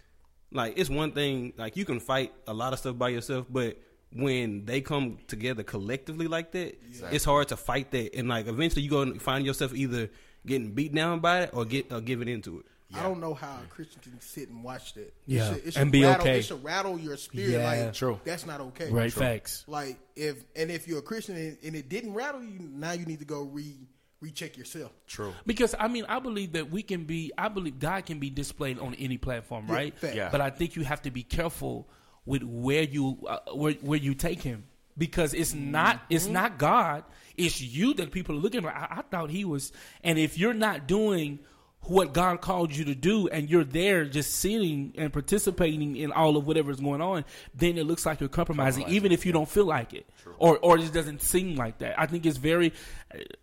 like 0.51 0.75
it's 0.77 0.91
one 0.91 1.13
thing 1.13 1.53
like 1.57 1.77
you 1.77 1.85
can 1.85 2.01
fight 2.01 2.33
a 2.49 2.55
lot 2.55 2.73
of 2.73 2.81
stuff 2.81 2.99
by 2.99 3.11
yourself, 3.11 3.47
but 3.49 3.79
when 4.13 4.65
they 4.65 4.81
come 4.81 5.19
together 5.27 5.63
collectively 5.63 6.27
like 6.27 6.53
that, 6.53 6.79
it's 7.13 7.25
hard 7.25 7.49
to 7.49 7.57
fight 7.57 7.91
that. 7.91 8.17
And 8.17 8.29
like 8.29 8.47
eventually, 8.47 8.83
you 8.83 8.91
gonna 8.91 9.21
find 9.21 9.45
yourself 9.45 9.75
either 9.75 10.11
getting 10.47 10.73
beat 10.73 10.95
down 10.95 11.21
by 11.21 11.43
it 11.43 11.51
or 11.53 11.65
get 11.65 11.93
or 11.93 12.01
giving 12.01 12.29
into 12.29 12.61
it. 12.61 12.67
I 12.95 13.03
don't 13.03 13.21
know 13.21 13.35
how 13.35 13.59
a 13.63 13.67
Christian 13.69 14.01
can 14.01 14.21
sit 14.21 14.49
and 14.49 14.63
watch 14.63 14.95
that. 14.95 15.13
Yeah, 15.27 15.43
it 15.43 15.47
should, 15.47 15.57
it 15.67 15.73
should 15.73 15.83
and 15.83 15.93
be 15.93 16.05
rattle, 16.05 16.21
okay. 16.23 16.39
It 16.39 16.45
should 16.45 16.63
rattle 16.63 16.99
your 16.99 17.17
spirit. 17.17 17.51
Yeah. 17.51 17.85
like, 17.85 17.93
True. 17.93 18.21
That's 18.25 18.47
not 18.47 18.61
okay. 18.61 18.91
Right, 18.91 19.13
facts. 19.13 19.65
Like 19.67 19.99
if 20.15 20.45
and 20.55 20.71
if 20.71 20.87
you're 20.87 21.01
a 21.01 21.03
Christian 21.03 21.37
and, 21.37 21.59
and 21.65 21.75
it 21.75 21.89
didn't 21.89 22.15
rattle 22.15 22.43
you, 22.43 22.59
now 22.61 22.93
you 22.93 23.05
need 23.05 23.19
to 23.19 23.25
go 23.25 23.43
re 23.43 23.75
recheck 24.21 24.57
yourself. 24.57 24.93
True. 25.07 25.33
Because 25.47 25.75
I 25.79 25.89
mean, 25.89 26.05
I 26.09 26.21
believe 26.21 26.53
that 26.53 26.71
we 26.71 26.83
can 26.83 27.05
be. 27.05 27.33
I 27.37 27.49
believe 27.49 27.79
God 27.79 28.07
can 28.07 28.19
be 28.19 28.31
displayed 28.31 28.79
on 28.79 28.95
any 28.95 29.19
platform, 29.19 29.67
Yeah, 29.69 29.75
right? 29.75 29.99
fact. 29.99 30.15
Yeah. 30.15 30.29
But 30.31 30.41
I 30.41 30.51
think 30.51 30.77
you 30.77 30.85
have 30.85 31.03
to 31.03 31.11
be 31.11 31.23
careful 31.23 31.89
with 32.25 32.43
where 32.43 32.83
you 32.83 33.19
uh, 33.29 33.39
where 33.53 33.73
where 33.75 33.99
you 33.99 34.15
take 34.15 34.43
Him, 34.43 34.65
because 34.97 35.35
it's 35.35 35.55
not 35.55 36.03
it's 36.09 36.27
not 36.27 36.59
God. 36.59 37.05
It's 37.37 37.61
you 37.61 37.95
that 37.95 38.13
people 38.13 38.37
are 38.37 38.41
looking 38.41 38.65
at. 38.65 38.75
I, 38.75 38.99
I 38.99 39.03
thought 39.03 39.31
He 39.31 39.45
was, 39.45 39.73
and 40.03 40.19
if 40.19 40.39
you're 40.39 40.55
not 40.55 40.87
doing 40.87 41.41
what 41.89 42.13
God 42.13 42.41
called 42.41 42.75
you 42.75 42.85
to 42.87 42.95
do, 42.95 43.29
and 43.29 43.49
you're 43.49 43.65
there 43.65 44.05
just 44.05 44.35
sitting 44.37 44.95
and 44.97 45.13
participating 45.13 45.97
in 45.97 46.13
all 46.13 46.37
of 46.37 46.47
whatever's 46.47 46.81
going 46.81 47.01
on, 47.01 47.25
then 47.55 47.79
it 47.79 47.85
looks 47.85 48.07
like 48.07 48.21
you're 48.21 48.29
compromising, 48.29 48.89
even 48.89 49.13
if 49.13 49.27
you 49.27 49.33
don't 49.33 49.49
feel 49.49 49.65
like 49.67 49.95
it, 49.95 50.07
or 50.39 50.59
or 50.59 50.77
it 50.77 50.83
just 50.83 50.95
doesn't 50.95 51.23
seem 51.23 51.57
like 51.57 51.79
that. 51.79 51.99
I 51.99 52.07
think 52.07 52.27
it's 52.27 52.39
very. 52.39 52.73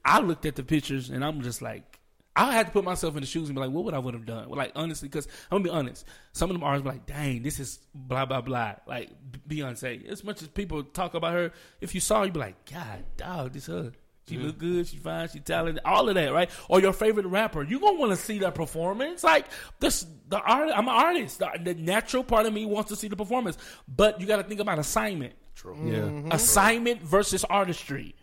I 0.03 0.19
looked 0.19 0.45
at 0.45 0.55
the 0.55 0.63
pictures 0.63 1.09
and 1.09 1.23
I'm 1.23 1.41
just 1.41 1.62
like, 1.62 2.00
I 2.35 2.53
had 2.53 2.67
to 2.67 2.71
put 2.71 2.83
myself 2.83 3.15
in 3.15 3.21
the 3.21 3.27
shoes 3.27 3.47
and 3.47 3.55
be 3.55 3.62
like, 3.62 3.71
what 3.71 3.83
would 3.83 3.93
I 3.93 4.00
would 4.00 4.13
have 4.13 4.25
done? 4.25 4.50
Like 4.50 4.71
honestly, 4.75 5.07
because 5.07 5.27
I'm 5.51 5.62
gonna 5.62 5.63
be 5.63 5.69
honest, 5.69 6.05
some 6.31 6.50
of 6.50 6.55
them 6.55 6.63
artists 6.63 6.85
like, 6.85 7.05
dang, 7.05 7.43
this 7.43 7.59
is 7.59 7.79
blah 7.93 8.25
blah 8.25 8.41
blah. 8.41 8.75
Like 8.88 9.09
Beyonce, 9.47 10.07
as 10.07 10.23
much 10.23 10.41
as 10.41 10.47
people 10.47 10.83
talk 10.83 11.13
about 11.13 11.33
her, 11.33 11.51
if 11.79 11.93
you 11.93 12.01
saw, 12.01 12.19
her, 12.19 12.25
you'd 12.25 12.33
be 12.33 12.39
like, 12.39 12.69
God, 12.71 13.03
dog, 13.17 13.53
this 13.53 13.67
her. 13.67 13.93
She 14.27 14.36
mm-hmm. 14.36 14.46
look 14.46 14.58
good. 14.58 14.88
She 14.88 14.98
fine. 14.98 15.27
She 15.30 15.39
talented. 15.39 15.84
All 15.84 16.08
of 16.08 16.15
that, 16.15 16.32
right? 16.32 16.50
Or 16.70 16.80
your 16.80 16.94
favorite 16.94 17.25
rapper. 17.25 17.63
You 17.63 17.80
gonna 17.80 18.00
want 18.00 18.12
to 18.12 18.18
see 18.18 18.39
that 18.39 18.56
performance. 18.56 19.24
Like 19.24 19.48
this, 19.80 20.06
the 20.30 20.39
art. 20.39 20.70
I'm 20.74 20.88
an 20.88 20.94
artist. 20.94 21.39
The, 21.39 21.51
the 21.62 21.74
natural 21.74 22.24
part 22.24 22.46
of 22.46 22.53
me 22.53 22.65
wants 22.65 22.89
to 22.89 22.96
see 22.96 23.10
the 23.10 23.18
performance, 23.18 23.58
but 23.88 24.22
you 24.22 24.27
got 24.27 24.38
to 24.38 24.44
think 24.44 24.62
about 24.62 24.80
assignment. 24.80 25.34
True. 25.56 25.77
Yeah. 25.84 26.00
Mm-hmm. 26.00 26.32
Assignment 26.32 27.01
versus 27.01 27.44
artistry. 27.44 28.15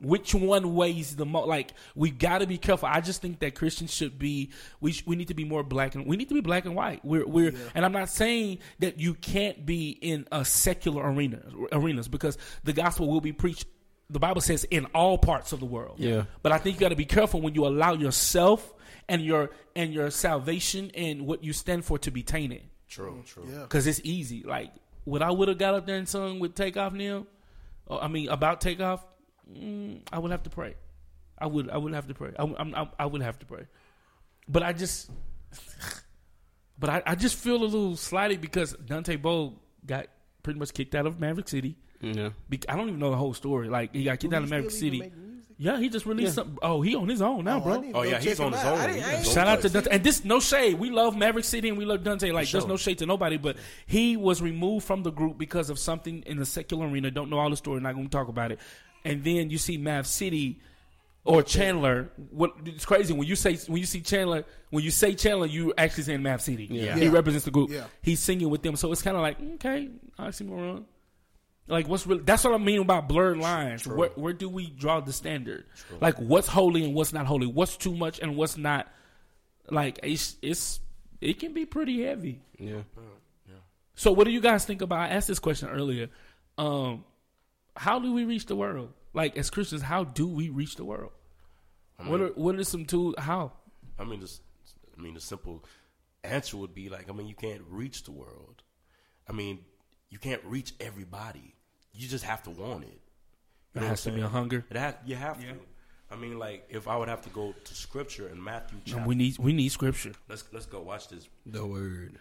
Which 0.00 0.34
one 0.34 0.74
weighs 0.74 1.14
the 1.14 1.26
most? 1.26 1.46
Like 1.46 1.74
we 1.94 2.10
got 2.10 2.38
to 2.38 2.46
be 2.46 2.58
careful. 2.58 2.88
I 2.88 3.00
just 3.00 3.22
think 3.22 3.38
that 3.40 3.54
Christians 3.54 3.92
should 3.92 4.18
be. 4.18 4.50
We 4.80 4.92
sh- 4.92 5.04
we 5.06 5.14
need 5.14 5.28
to 5.28 5.34
be 5.34 5.44
more 5.44 5.62
black 5.62 5.94
and 5.94 6.06
we 6.06 6.16
need 6.16 6.28
to 6.30 6.34
be 6.34 6.40
black 6.40 6.64
and 6.64 6.74
white. 6.74 7.04
We're 7.04 7.26
we're 7.26 7.54
and 7.74 7.84
I'm 7.84 7.92
not 7.92 8.08
saying 8.08 8.60
that 8.78 8.98
you 8.98 9.14
can't 9.14 9.64
be 9.64 9.90
in 9.90 10.26
a 10.32 10.44
secular 10.44 11.04
arena 11.04 11.42
arenas 11.70 12.08
because 12.08 12.38
the 12.64 12.72
gospel 12.72 13.08
will 13.08 13.20
be 13.20 13.32
preached 13.32 13.66
the 14.10 14.18
Bible 14.18 14.40
says 14.40 14.64
in 14.64 14.86
all 14.86 15.16
parts 15.16 15.52
of 15.52 15.60
the 15.60 15.66
world. 15.66 15.96
Yeah. 15.98 16.24
But 16.42 16.52
I 16.52 16.58
think 16.58 16.76
you 16.76 16.80
got 16.80 16.88
to 16.88 16.96
be 16.96 17.04
careful 17.04 17.40
when 17.40 17.54
you 17.54 17.66
allow 17.66 17.94
yourself 17.94 18.74
and 19.08 19.22
your 19.22 19.50
and 19.76 19.94
your 19.94 20.10
salvation 20.10 20.90
and 20.94 21.26
what 21.26 21.44
you 21.44 21.52
stand 21.52 21.84
for 21.84 21.98
to 22.00 22.10
be 22.10 22.22
tainted. 22.22 22.62
True, 22.88 23.22
true. 23.26 23.46
Yeah. 23.48 23.60
Because 23.60 23.86
it's 23.86 24.00
easy. 24.02 24.42
Like 24.42 24.72
what 25.04 25.22
I 25.22 25.30
would 25.30 25.48
have 25.48 25.58
got 25.58 25.74
up 25.74 25.86
there 25.86 25.96
and 25.96 26.08
sung 26.08 26.40
with 26.40 26.54
takeoff 26.54 26.92
Neil, 26.92 27.26
or, 27.86 28.02
I 28.02 28.08
mean 28.08 28.28
about 28.28 28.60
takeoff, 28.60 29.04
mm, 29.50 30.00
I 30.12 30.18
would 30.18 30.32
have 30.32 30.42
to 30.42 30.50
pray. 30.50 30.74
I 31.38 31.46
would 31.46 31.70
I 31.70 31.78
would 31.78 31.94
have 31.94 32.08
to 32.08 32.14
pray. 32.14 32.32
I, 32.38 32.42
I'm, 32.42 32.74
I'm, 32.74 32.88
I 32.98 33.06
would 33.06 33.22
have 33.22 33.38
to 33.38 33.46
pray. 33.46 33.66
But 34.48 34.64
I 34.64 34.72
just, 34.72 35.08
but 36.78 36.90
I, 36.90 37.02
I 37.06 37.14
just 37.14 37.36
feel 37.36 37.56
a 37.56 37.64
little 37.64 37.96
slighted 37.96 38.40
because 38.40 38.72
Dante 38.72 39.16
Bowe 39.16 39.54
got 39.86 40.06
pretty 40.42 40.58
much 40.58 40.74
kicked 40.74 40.94
out 40.96 41.06
of 41.06 41.20
Maverick 41.20 41.48
City. 41.48 41.76
Yeah. 42.00 42.30
Be- 42.48 42.60
I 42.68 42.76
don't 42.76 42.88
even 42.88 42.98
know 43.00 43.10
the 43.10 43.16
whole 43.16 43.34
story. 43.34 43.68
Like 43.68 43.94
he 43.94 44.04
got 44.04 44.18
kicked 44.20 44.32
out 44.34 44.42
of 44.42 44.50
Maverick 44.50 44.70
City. 44.70 45.12
Yeah, 45.62 45.78
he 45.78 45.90
just 45.90 46.06
released 46.06 46.28
Yeah. 46.28 46.34
something. 46.36 46.58
Oh, 46.62 46.80
he 46.80 46.94
on 46.94 47.06
his 47.06 47.20
own 47.20 47.44
now, 47.44 47.58
Oh, 47.58 47.60
bro. 47.60 47.84
Oh, 47.94 48.02
yeah, 48.02 48.18
he's 48.18 48.40
on 48.40 48.52
his 48.52 48.62
own. 48.64 48.78
I 48.78 48.86
didn't- 48.86 49.02
I 49.04 49.08
He's 49.08 49.18
ain't 49.18 49.26
on 49.28 49.34
Shout 49.34 49.46
out 49.46 49.60
to 49.60 49.68
Dante. 49.68 49.90
And 49.90 50.02
this 50.02 50.24
no 50.24 50.40
shade. 50.40 50.78
We 50.78 50.88
love 50.88 51.14
Maverick 51.18 51.44
City 51.44 51.68
and 51.68 51.76
we 51.76 51.84
love 51.84 52.02
Dante. 52.02 52.30
Like 52.30 52.50
there's 52.50 52.66
no 52.66 52.78
shade 52.78 52.96
to 53.00 53.06
nobody, 53.06 53.36
but 53.36 53.58
he 53.86 54.16
was 54.16 54.40
removed 54.40 54.86
from 54.86 55.02
the 55.02 55.10
group 55.10 55.36
because 55.36 55.68
of 55.68 55.78
something 55.78 56.22
in 56.26 56.38
the 56.38 56.46
secular 56.46 56.88
arena. 56.88 57.10
Don't 57.10 57.28
know 57.28 57.38
all 57.38 57.50
the 57.50 57.56
story. 57.58 57.78
Not 57.82 57.94
going 57.94 58.06
to 58.06 58.10
talk 58.10 58.28
about 58.28 58.52
it. 58.52 58.58
And 59.04 59.22
then 59.22 59.50
you 59.50 59.58
see 59.58 59.76
Mav 59.76 60.06
City 60.06 60.60
or 61.24 61.42
Chandler. 61.42 62.10
What 62.30 62.52
it's 62.64 62.86
crazy 62.86 63.12
when 63.12 63.28
you 63.28 63.36
say 63.36 63.56
when 63.66 63.80
you 63.80 63.86
see 63.86 64.00
Chandler 64.00 64.46
when 64.70 64.82
you 64.82 64.90
say 64.90 65.14
Chandler, 65.14 65.44
you 65.46 65.74
actually 65.76 66.04
saying 66.04 66.22
Mav 66.22 66.40
City. 66.40 66.68
Yeah. 66.70 66.96
He 66.96 67.08
represents 67.10 67.44
the 67.44 67.50
group. 67.50 67.68
Yeah. 67.68 67.84
He's 68.00 68.20
singing 68.20 68.48
with 68.48 68.62
them, 68.62 68.76
so 68.76 68.90
it's 68.92 69.02
kind 69.02 69.14
of 69.14 69.22
like 69.22 69.36
okay, 69.56 69.90
I 70.18 70.30
see 70.30 70.44
more 70.44 70.64
on. 70.64 70.86
Like 71.70 71.88
what's 71.88 72.06
really 72.06 72.22
that's 72.22 72.44
what 72.44 72.52
I 72.52 72.58
mean 72.58 72.80
about 72.80 73.08
blurred 73.08 73.38
lines. 73.38 73.82
True. 73.82 73.96
Where 73.96 74.08
where 74.10 74.32
do 74.32 74.48
we 74.48 74.68
draw 74.68 75.00
the 75.00 75.12
standard? 75.12 75.66
Like 76.00 76.16
what's 76.16 76.48
holy 76.48 76.84
and 76.84 76.94
what's 76.94 77.12
not 77.12 77.26
holy? 77.26 77.46
What's 77.46 77.76
too 77.76 77.94
much 77.94 78.18
and 78.18 78.36
what's 78.36 78.56
not? 78.56 78.92
Like 79.70 80.00
it's 80.02 80.36
it's 80.42 80.80
it 81.20 81.38
can 81.38 81.54
be 81.54 81.64
pretty 81.64 82.02
heavy. 82.04 82.42
Yeah. 82.58 82.82
So 83.94 84.12
what 84.12 84.24
do 84.24 84.30
you 84.30 84.40
guys 84.40 84.64
think 84.64 84.80
about? 84.80 84.98
I 84.98 85.08
asked 85.08 85.28
this 85.28 85.38
question 85.38 85.68
earlier. 85.68 86.08
Um, 86.56 87.04
how 87.76 87.98
do 87.98 88.14
we 88.14 88.24
reach 88.24 88.46
the 88.46 88.56
world? 88.56 88.94
Like 89.12 89.36
as 89.36 89.50
Christians, 89.50 89.82
how 89.82 90.04
do 90.04 90.26
we 90.26 90.48
reach 90.48 90.76
the 90.76 90.84
world? 90.84 91.12
what 92.06 92.20
are 92.20 92.28
what 92.28 92.54
are 92.54 92.64
some 92.64 92.86
tools? 92.86 93.14
How? 93.18 93.52
I 93.98 94.04
mean, 94.04 94.20
this, 94.20 94.40
I 94.98 95.02
mean, 95.02 95.12
the 95.12 95.20
simple 95.20 95.64
answer 96.24 96.56
would 96.56 96.74
be 96.74 96.88
like, 96.88 97.10
I 97.10 97.12
mean, 97.12 97.26
you 97.26 97.34
can't 97.34 97.60
reach 97.68 98.04
the 98.04 98.12
world. 98.12 98.62
I 99.28 99.32
mean, 99.32 99.58
you 100.08 100.18
can't 100.18 100.42
reach 100.44 100.72
everybody. 100.80 101.54
You 101.92 102.08
just 102.08 102.24
have 102.24 102.42
to 102.44 102.50
want 102.50 102.84
it. 102.84 103.00
There 103.74 103.82
know 103.82 103.88
has 103.88 104.02
to 104.02 104.10
I'm 104.10 104.16
be 104.16 104.22
a 104.22 104.28
hunger. 104.28 104.64
It 104.70 104.76
ha- 104.76 104.94
you 105.06 105.16
have 105.16 105.42
Yeah. 105.42 105.52
to. 105.52 105.58
I 106.12 106.16
mean, 106.16 106.38
like, 106.40 106.66
if 106.70 106.88
I 106.88 106.96
would 106.96 107.08
have 107.08 107.22
to 107.22 107.30
go 107.30 107.54
to 107.64 107.74
scripture 107.74 108.28
in 108.28 108.42
Matthew 108.42 108.78
And 108.78 108.86
chapter, 108.86 109.06
we 109.08 109.14
need 109.14 109.38
we 109.38 109.52
need 109.52 109.68
scripture. 109.70 110.12
let's 110.28 110.44
let's 110.52 110.66
go 110.66 110.80
watch 110.80 111.08
this. 111.08 111.28
The 111.46 111.64
word. 111.66 112.18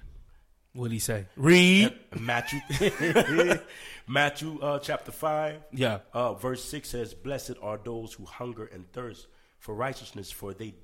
What 0.74 0.90
did 0.90 0.94
he 0.94 1.00
say? 1.00 1.26
Read. 1.36 1.98
Matthew, 2.20 2.60
Matthew 4.08 4.60
uh, 4.62 4.80
chapter 4.80 5.12
five. 5.12 5.62
Yeah. 5.72 6.00
Uh, 6.14 6.34
verse 6.36 6.64
six 6.64 6.90
says, 6.90 7.14
"Blessed 7.14 7.56
are 7.62 7.80
those 7.84 8.14
who 8.14 8.26
hunger 8.26 8.66
and 8.66 8.92
thirst 8.92 9.28
for 9.58 9.74
righteousness, 9.76 10.32
for 10.32 10.54
they 10.54 10.76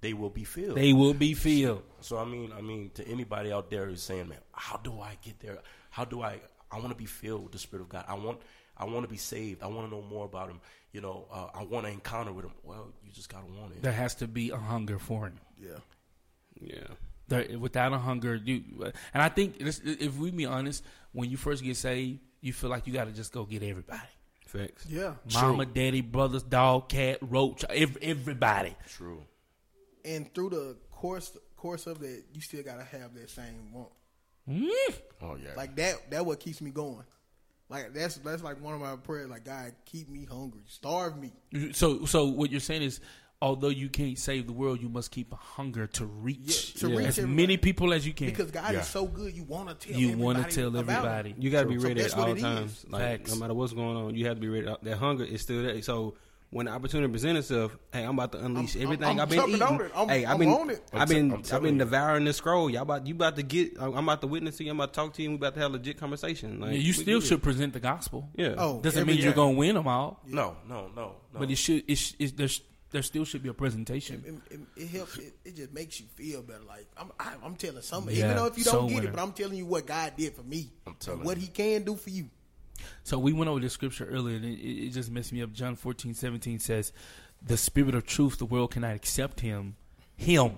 they 0.00 0.14
will 0.14 0.30
be 0.30 0.44
filled." 0.44 0.76
They 0.76 0.92
will 0.94 1.14
be 1.14 1.34
filled. 1.34 1.82
So 2.00 2.16
I 2.18 2.24
mean, 2.24 2.52
I 2.56 2.60
mean, 2.62 2.90
to 2.94 3.06
anybody 3.06 3.52
out 3.52 3.70
there 3.70 3.86
who's 3.86 4.02
saying, 4.02 4.28
"Man, 4.28 4.38
how 4.52 4.78
do 4.78 4.98
I 5.00 5.16
get 5.22 5.40
there? 5.40 5.58
How 5.90 6.04
do 6.06 6.22
I? 6.22 6.40
I 6.70 6.76
want 6.76 6.90
to 6.90 6.94
be 6.94 7.06
filled 7.06 7.42
with 7.44 7.52
the 7.52 7.58
Spirit 7.58 7.82
of 7.82 7.88
God. 7.88 8.04
I 8.08 8.14
want, 8.14 8.40
I 8.76 8.84
want 8.84 9.04
to 9.04 9.08
be 9.10 9.16
saved. 9.16 9.62
I 9.62 9.66
want 9.66 9.88
to 9.88 9.94
know 9.96 10.02
more 10.02 10.24
about 10.24 10.48
Him. 10.50 10.60
You 10.92 11.00
know, 11.00 11.26
uh, 11.32 11.48
I 11.54 11.62
want 11.64 11.86
to 11.86 11.92
encounter 11.92 12.32
with 12.32 12.44
Him. 12.44 12.52
Well, 12.62 12.92
you 13.04 13.12
just 13.12 13.28
gotta 13.28 13.46
want 13.46 13.72
it. 13.72 13.82
There 13.82 13.92
has 13.92 14.14
to 14.16 14.26
be 14.26 14.50
a 14.50 14.56
hunger 14.56 14.98
for 14.98 15.26
him. 15.26 15.38
Yeah. 15.60 15.78
Yeah. 16.60 16.86
There, 17.28 17.58
without 17.58 17.92
a 17.92 17.98
hunger, 17.98 18.36
you 18.36 18.62
and 19.12 19.22
I 19.22 19.28
think 19.28 19.56
if 19.60 20.16
we 20.16 20.30
be 20.30 20.46
honest, 20.46 20.84
when 21.12 21.28
you 21.28 21.36
first 21.36 21.62
get 21.62 21.76
saved, 21.76 22.20
you 22.40 22.52
feel 22.52 22.70
like 22.70 22.86
you 22.86 22.92
got 22.92 23.06
to 23.06 23.12
just 23.12 23.32
go 23.32 23.44
get 23.44 23.62
everybody. 23.62 24.00
Facts. 24.46 24.86
Yeah. 24.88 25.14
Mama, 25.34 25.66
daddy, 25.66 26.00
brothers, 26.02 26.44
dog, 26.44 26.88
cat, 26.88 27.18
roach, 27.20 27.64
ev- 27.68 27.98
everybody. 28.00 28.76
True. 28.88 29.22
And 30.04 30.32
through 30.32 30.50
the 30.50 30.76
course 30.92 31.36
course 31.56 31.86
of 31.88 31.98
that, 31.98 32.22
you 32.32 32.40
still 32.40 32.62
gotta 32.62 32.84
have 32.84 33.12
that 33.14 33.28
same 33.28 33.72
want. 33.72 33.88
Mm. 34.48 34.68
Oh 35.22 35.36
yeah. 35.36 35.50
Like 35.56 35.76
that. 35.76 36.10
That 36.10 36.24
what 36.26 36.40
keeps 36.40 36.60
me 36.60 36.70
going. 36.70 37.04
Like 37.68 37.92
that's 37.92 38.16
that's 38.18 38.42
like 38.42 38.60
one 38.62 38.74
of 38.74 38.80
my 38.80 38.96
prayers. 38.96 39.28
Like 39.28 39.44
God, 39.44 39.72
keep 39.84 40.08
me 40.08 40.24
hungry, 40.30 40.62
starve 40.66 41.16
me. 41.18 41.32
So, 41.72 42.04
so 42.04 42.26
what 42.26 42.50
you're 42.52 42.60
saying 42.60 42.82
is, 42.82 43.00
although 43.42 43.70
you 43.70 43.88
can't 43.88 44.16
save 44.16 44.46
the 44.46 44.52
world, 44.52 44.80
you 44.80 44.88
must 44.88 45.10
keep 45.10 45.32
a 45.32 45.36
hunger 45.36 45.88
to 45.88 46.06
reach, 46.06 46.74
Yeah, 46.76 46.80
to 46.82 46.88
Yeah. 46.90 46.96
reach 46.98 47.06
as 47.08 47.18
everybody. 47.18 47.42
many 47.42 47.56
people 47.56 47.92
as 47.92 48.06
you 48.06 48.12
can. 48.12 48.28
Because 48.28 48.52
God 48.52 48.72
Yeah. 48.72 48.80
is 48.80 48.86
so 48.86 49.04
good, 49.06 49.34
you 49.34 49.42
want 49.42 49.68
to 49.68 49.74
tell. 49.88 49.98
you 50.00 50.16
want 50.16 50.36
to 50.38 50.42
everybody 50.44 50.54
tell 50.54 50.76
everybody. 50.76 51.34
You 51.38 51.50
got 51.50 51.62
to 51.62 51.68
be 51.68 51.78
ready 51.78 52.02
that's 52.02 52.14
at 52.14 52.20
all 52.20 52.32
it 52.36 52.38
times. 52.40 52.84
is. 52.84 52.86
Like 52.88 53.02
Facts. 53.02 53.32
no 53.34 53.40
matter 53.40 53.54
what's 53.54 53.72
going 53.72 53.96
on, 53.96 54.14
you 54.14 54.26
have 54.26 54.36
to 54.36 54.40
be 54.40 54.48
ready. 54.48 54.72
That 54.82 54.98
hunger 54.98 55.24
is 55.24 55.42
still 55.42 55.64
there. 55.64 55.82
So 55.82 56.14
when 56.50 56.66
the 56.66 56.72
opportunity 56.72 57.10
presents 57.10 57.50
itself, 57.50 57.76
hey, 57.92 58.04
I'm 58.04 58.18
about 58.18 58.32
to 58.32 58.44
unleash 58.44 58.76
I'm- 58.76 58.84
everything 58.84 59.08
I'm 59.08 59.20
I've 59.20 59.28
been 59.28 59.48
eating. 59.50 59.62
I'm- 59.62 60.08
hey, 60.08 60.24
I've 60.24 60.32
I'm 60.34 60.38
been, 60.38 60.48
on 60.48 60.70
it. 60.70 60.82
I've 60.92 61.08
been, 61.08 61.30
t- 61.42 61.50
I'm 61.50 61.56
I've 61.56 61.62
been 61.62 61.78
devouring 61.78 62.24
this 62.24 62.36
scroll. 62.36 62.70
Y'all 62.70 62.82
about, 62.82 63.06
you 63.06 63.14
about 63.14 63.36
to 63.36 63.42
get. 63.42 63.72
I'm 63.80 63.96
about 63.96 64.20
to 64.20 64.26
witness 64.26 64.56
to 64.58 64.64
you. 64.64 64.70
I'm 64.70 64.78
about 64.80 64.92
to 64.94 65.00
talk 65.00 65.12
to 65.14 65.22
you. 65.22 65.30
and 65.30 65.38
We 65.40 65.44
about 65.46 65.54
to 65.54 65.60
have 65.60 65.70
a 65.70 65.74
legit 65.74 65.98
conversation. 65.98 66.60
Like 66.60 66.72
Yeah, 66.72 66.78
you 66.78 66.92
still 66.92 67.18
good. 67.20 67.26
should 67.28 67.42
present 67.42 67.72
the 67.72 67.80
gospel. 67.80 68.30
Yeah. 68.36 68.54
Oh, 68.56 68.80
Doesn't 68.80 69.00
every 69.00 69.14
mean 69.14 69.22
you're 69.24 69.32
gonna 69.32 69.56
win 69.56 69.74
them 69.74 69.88
all, 69.88 70.20
no, 70.26 70.56
no, 70.68 70.88
no, 70.94 71.02
no. 71.32 71.38
but 71.40 71.50
it 71.50 71.56
should. 71.56 71.82
It, 71.88 72.14
it, 72.18 72.36
there, 72.36 72.48
there 72.92 73.02
still 73.02 73.24
should 73.24 73.42
be 73.42 73.48
a 73.48 73.52
presentation. 73.54 74.42
It, 74.48 74.54
it, 74.54 74.60
it 74.76 74.88
helps. 74.88 75.18
It, 75.18 75.34
it 75.44 75.56
just 75.56 75.72
makes 75.72 75.98
you 76.00 76.06
feel 76.14 76.42
better. 76.42 76.62
Like 76.66 76.86
I'm, 76.96 77.10
I, 77.18 77.32
I'm 77.44 77.56
telling 77.56 77.82
somebody, 77.82 78.18
Yeah, 78.18 78.26
even 78.26 78.36
though 78.36 78.46
if 78.46 78.56
you 78.56 78.64
don't 78.64 78.86
get 78.86 78.94
winner. 78.94 79.08
it, 79.08 79.14
but 79.14 79.20
I'm 79.22 79.32
telling 79.32 79.58
you 79.58 79.66
what 79.66 79.84
God 79.86 80.12
did 80.16 80.34
for 80.34 80.44
me, 80.44 80.70
I'm 80.86 80.94
and 81.08 81.24
what 81.24 81.36
you. 81.36 81.42
He 81.42 81.48
can 81.48 81.82
do 81.82 81.96
for 81.96 82.10
you. 82.10 82.30
So 83.02 83.18
we 83.18 83.32
went 83.32 83.48
over 83.48 83.60
the 83.60 83.70
scripture 83.70 84.06
earlier, 84.06 84.36
and 84.36 84.44
it, 84.44 84.58
it 84.58 84.90
just 84.90 85.10
messed 85.10 85.32
me 85.32 85.42
up. 85.42 85.52
John 85.52 85.76
14, 85.76 86.14
17 86.14 86.58
says, 86.58 86.92
"The 87.42 87.56
Spirit 87.56 87.94
of 87.94 88.06
Truth, 88.06 88.38
the 88.38 88.44
world 88.44 88.72
cannot 88.72 88.94
accept 88.94 89.40
him, 89.40 89.76
him, 90.16 90.52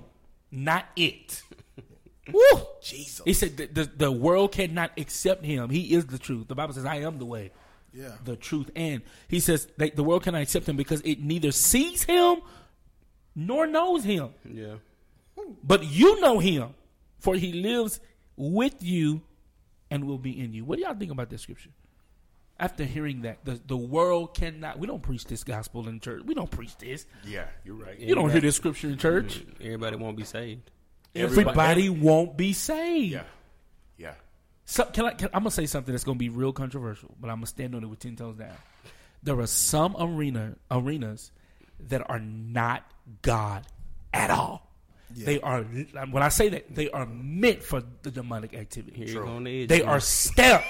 not 0.50 0.86
it." 0.96 1.42
Woo! 2.32 2.60
Jesus. 2.82 3.22
He 3.24 3.32
said 3.32 3.56
the, 3.56 3.66
the 3.66 3.84
the 3.84 4.12
world 4.12 4.52
cannot 4.52 4.92
accept 4.98 5.44
him. 5.44 5.70
He 5.70 5.94
is 5.94 6.06
the 6.06 6.18
truth. 6.18 6.48
The 6.48 6.54
Bible 6.54 6.74
says, 6.74 6.84
"I 6.84 6.96
am 6.96 7.18
the 7.18 7.26
way." 7.26 7.50
Yeah. 7.92 8.12
the 8.22 8.36
truth. 8.36 8.70
And 8.76 9.00
he 9.28 9.40
says 9.40 9.66
that 9.78 9.96
the 9.96 10.04
world 10.04 10.22
cannot 10.22 10.42
accept 10.42 10.68
him 10.68 10.76
because 10.76 11.00
it 11.00 11.20
neither 11.20 11.50
sees 11.50 12.02
him 12.02 12.42
nor 13.34 13.66
knows 13.66 14.04
him. 14.04 14.30
Yeah. 14.44 14.74
But 15.62 15.84
you 15.84 16.20
know 16.20 16.38
him, 16.38 16.74
for 17.18 17.34
he 17.34 17.52
lives 17.52 18.00
with 18.36 18.82
you 18.82 19.22
and 19.90 20.04
will 20.06 20.18
be 20.18 20.38
in 20.38 20.52
you. 20.52 20.64
What 20.64 20.76
do 20.76 20.84
y'all 20.84 20.94
think 20.94 21.10
about 21.12 21.30
this 21.30 21.42
scripture? 21.42 21.70
After 22.60 22.84
hearing 22.84 23.22
that, 23.22 23.44
the, 23.44 23.60
the 23.66 23.76
world 23.76 24.34
cannot, 24.34 24.80
we 24.80 24.88
don't 24.88 25.02
preach 25.02 25.24
this 25.26 25.44
gospel 25.44 25.88
in 25.88 26.00
church. 26.00 26.22
We 26.24 26.34
don't 26.34 26.50
preach 26.50 26.76
this. 26.76 27.06
yeah, 27.24 27.46
you're 27.64 27.76
right. 27.76 27.98
You 27.98 28.16
don't 28.16 28.30
hear 28.30 28.40
this 28.40 28.56
scripture 28.56 28.88
in 28.88 28.98
church. 28.98 29.44
Everybody 29.60 29.96
won't 29.96 30.16
be 30.16 30.24
saved. 30.24 30.70
Everybody, 31.14 31.88
won't 31.88 32.36
be 32.36 32.52
saved. 32.52 33.12
Yeah, 33.12 33.22
yeah. 33.96 34.14
So, 34.64 34.84
can 34.84 35.06
I? 35.06 35.10
Can, 35.12 35.28
I'm 35.32 35.42
gonna 35.42 35.50
say 35.50 35.66
something 35.66 35.92
that's 35.92 36.04
gonna 36.04 36.18
be 36.18 36.28
real 36.28 36.52
controversial, 36.52 37.14
but 37.20 37.30
I'm 37.30 37.36
gonna 37.36 37.46
stand 37.46 37.74
on 37.74 37.82
it 37.82 37.86
with 37.86 38.00
ten 38.00 38.16
toes 38.16 38.36
down. 38.36 38.52
There 39.22 39.38
are 39.40 39.46
some 39.46 39.96
arena 39.98 40.56
arenas 40.70 41.32
that 41.88 42.08
are 42.10 42.20
not 42.20 42.84
God 43.22 43.66
at 44.12 44.30
all. 44.30 44.68
They 45.10 45.40
are. 45.40 45.62
When 45.62 46.22
I 46.22 46.28
say 46.28 46.50
that, 46.50 46.74
they 46.74 46.90
are 46.90 47.06
meant 47.06 47.62
for 47.62 47.82
the 48.02 48.10
demonic 48.10 48.54
activity. 48.54 48.96
Here 49.04 49.14
True. 49.14 49.24
go 49.24 49.30
on 49.30 49.44
the 49.44 49.62
edge. 49.62 49.68
They 49.68 49.82
are 49.82 50.00
stamped. 50.00 50.66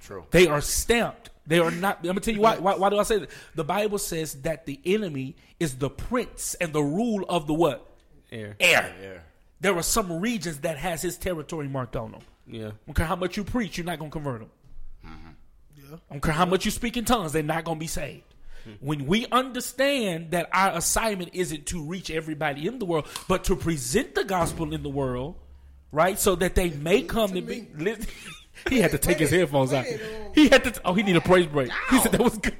True. 0.00 0.24
They 0.30 0.48
are 0.48 0.60
stamped. 0.60 1.30
They 1.46 1.58
are 1.58 1.70
not. 1.70 1.98
I'm 1.98 2.06
gonna 2.06 2.20
tell 2.20 2.34
you 2.34 2.40
why, 2.40 2.58
why. 2.58 2.76
Why 2.76 2.90
do 2.90 2.98
I 2.98 3.02
say 3.02 3.18
that? 3.18 3.30
The 3.54 3.64
Bible 3.64 3.98
says 3.98 4.34
that 4.42 4.66
the 4.66 4.80
enemy 4.84 5.36
is 5.58 5.76
the 5.76 5.90
prince 5.90 6.54
and 6.54 6.72
the 6.72 6.82
rule 6.82 7.24
of 7.28 7.46
the 7.46 7.54
what? 7.54 7.92
air. 8.32 8.56
Air. 8.58 8.94
Yeah. 9.00 9.18
There 9.60 9.76
are 9.76 9.82
some 9.82 10.20
regions 10.20 10.58
that 10.60 10.78
has 10.78 11.02
his 11.02 11.16
territory 11.16 11.68
marked 11.68 11.94
on 11.94 12.12
them. 12.12 12.22
Yeah. 12.46 12.68
I 12.68 12.72
don't 12.86 12.94
care 12.94 13.06
how 13.06 13.16
much 13.16 13.36
you 13.36 13.44
preach, 13.44 13.78
you're 13.78 13.86
not 13.86 13.98
going 13.98 14.10
to 14.10 14.12
convert 14.12 14.40
them. 14.40 14.50
Yeah. 15.04 15.10
Mm-hmm. 15.10 15.94
I 15.94 16.14
don't 16.14 16.22
care 16.22 16.34
how 16.34 16.46
much 16.46 16.64
you 16.64 16.70
speak 16.70 16.96
in 16.96 17.04
tongues, 17.04 17.32
they're 17.32 17.42
not 17.42 17.64
going 17.64 17.76
to 17.76 17.80
be 17.80 17.86
saved. 17.86 18.24
Hmm. 18.64 18.72
When 18.80 19.06
we 19.06 19.26
understand 19.30 20.32
that 20.32 20.48
our 20.52 20.76
assignment 20.76 21.30
isn't 21.34 21.66
to 21.66 21.82
reach 21.82 22.10
everybody 22.10 22.66
in 22.66 22.78
the 22.78 22.84
world, 22.84 23.06
but 23.28 23.44
to 23.44 23.56
present 23.56 24.14
the 24.14 24.24
gospel 24.24 24.72
in 24.72 24.82
the 24.82 24.88
world, 24.88 25.36
right? 25.90 26.18
So 26.18 26.36
that 26.36 26.54
they 26.54 26.70
may 26.70 27.02
come 27.02 27.32
to 27.32 27.42
be. 27.42 27.68
Listen, 28.64 28.76
he 28.76 28.80
had 28.80 28.90
to 28.92 28.98
take 28.98 29.18
his 29.18 29.30
headphones 29.30 29.72
out. 29.72 29.86
He 30.34 30.48
had 30.48 30.64
to. 30.64 30.80
Oh 30.84 30.94
he 30.94 31.02
need 31.02 31.16
a 31.16 31.20
praise 31.20 31.46
break. 31.46 31.70
He 31.90 31.98
said 31.98 32.12
that 32.12 32.20
was 32.20 32.38
good. 32.38 32.54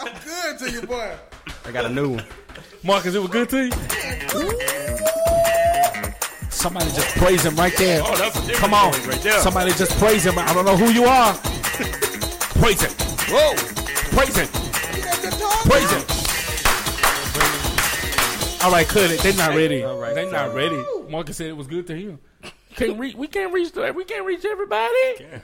I'm 0.00 0.12
good 0.24 0.58
to 0.58 0.70
you, 0.70 0.82
boy. 0.82 1.14
I 1.64 1.72
got 1.72 1.86
a 1.86 1.88
new 1.88 2.10
one. 2.10 2.24
Marcus, 2.82 3.14
it 3.14 3.20
was 3.20 3.30
good 3.30 3.48
to 3.50 3.64
you. 3.64 3.70
Somebody 6.50 6.86
just 6.92 7.16
praise 7.16 7.44
him 7.44 7.56
right 7.56 7.76
there. 7.76 8.02
Oh, 8.04 8.16
that's 8.16 8.48
a 8.48 8.52
Come 8.54 8.74
on, 8.74 8.92
right 8.92 9.20
there. 9.20 9.40
Somebody 9.40 9.72
just 9.72 9.96
praise 9.98 10.24
him. 10.24 10.38
I 10.38 10.52
don't 10.52 10.64
know 10.64 10.76
who 10.76 10.90
you 10.90 11.04
are. 11.04 11.34
praise 11.34 12.80
him. 12.82 12.90
Whoa. 13.28 13.54
Praise 14.16 14.36
him. 14.36 14.48
Praise 15.68 15.90
him. 15.90 16.02
All 18.64 18.70
right, 18.70 18.86
cut 18.88 19.10
it. 19.10 19.20
They're 19.20 19.34
not 19.34 19.54
ready. 19.54 19.82
All 19.82 19.98
right, 19.98 20.14
They're 20.14 20.30
not 20.30 20.54
ready. 20.54 20.82
Marcus 21.10 21.36
said 21.36 21.48
it 21.48 21.56
was 21.56 21.66
good 21.66 21.86
to 21.88 21.94
him. 21.94 22.18
Can't 22.76 22.98
reach. 22.98 23.14
We 23.14 23.26
can't 23.28 23.52
reach. 23.52 23.72
The, 23.72 23.92
we 23.92 24.04
can't 24.04 24.24
reach 24.26 24.44
everybody. 24.44 25.42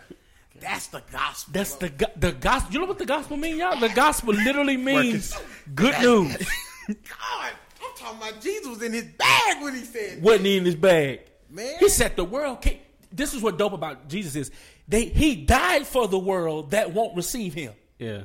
That's 0.60 0.88
the 0.88 1.02
gospel. 1.10 1.52
That's 1.54 1.74
the 1.76 1.88
go- 1.88 2.06
the 2.16 2.32
gospel. 2.32 2.72
You 2.74 2.80
know 2.80 2.86
what 2.86 2.98
the 2.98 3.06
gospel 3.06 3.36
means, 3.36 3.58
y'all? 3.58 3.78
The 3.80 3.88
gospel 3.88 4.34
literally 4.34 4.76
means 4.76 5.34
good 5.74 5.94
news. 6.02 6.36
God, 6.88 7.52
I'm 7.82 7.96
talking 7.96 8.18
about 8.18 8.40
Jesus 8.42 8.66
was 8.66 8.82
in 8.82 8.92
his 8.92 9.04
bag 9.04 9.62
when 9.62 9.74
he 9.74 9.84
said, 9.84 10.22
Wasn't 10.22 10.44
he 10.44 10.56
in 10.58 10.64
his 10.64 10.74
bag? 10.74 11.20
Man. 11.48 11.76
He 11.78 11.88
said 11.88 12.16
the 12.16 12.24
world. 12.24 12.60
Can't, 12.62 12.78
this 13.12 13.32
is 13.32 13.42
what 13.42 13.58
dope 13.58 13.72
about 13.72 14.08
Jesus 14.08 14.36
is. 14.36 14.50
They 14.86 15.06
he 15.06 15.36
died 15.36 15.86
for 15.86 16.08
the 16.08 16.18
world 16.18 16.72
that 16.72 16.92
won't 16.92 17.16
receive 17.16 17.54
him. 17.54 17.72
Yeah. 17.98 18.22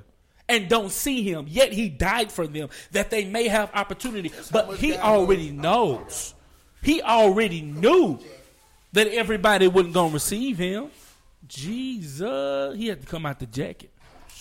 and 0.50 0.68
don't 0.70 0.92
see 0.92 1.22
him. 1.24 1.46
Yet 1.50 1.74
he 1.74 1.90
died 1.90 2.32
for 2.32 2.48
them 2.48 2.70
that 2.92 3.10
they 3.12 3.26
may 3.26 3.48
have 3.48 3.70
opportunity. 3.74 4.32
But 4.52 4.78
he 4.78 4.96
already 4.98 5.52
knows. 5.52 6.34
He 6.82 7.02
already 7.02 7.62
knew 7.62 8.20
that 8.96 9.08
everybody 9.08 9.68
wasn't 9.68 9.94
going 9.94 10.10
to 10.10 10.14
receive 10.16 10.58
him. 10.58 10.90
Jesus, 11.48 12.76
he 12.76 12.88
had 12.88 13.02
to 13.02 13.08
come 13.08 13.26
out 13.26 13.40
the 13.40 13.46
jacket. 13.46 13.92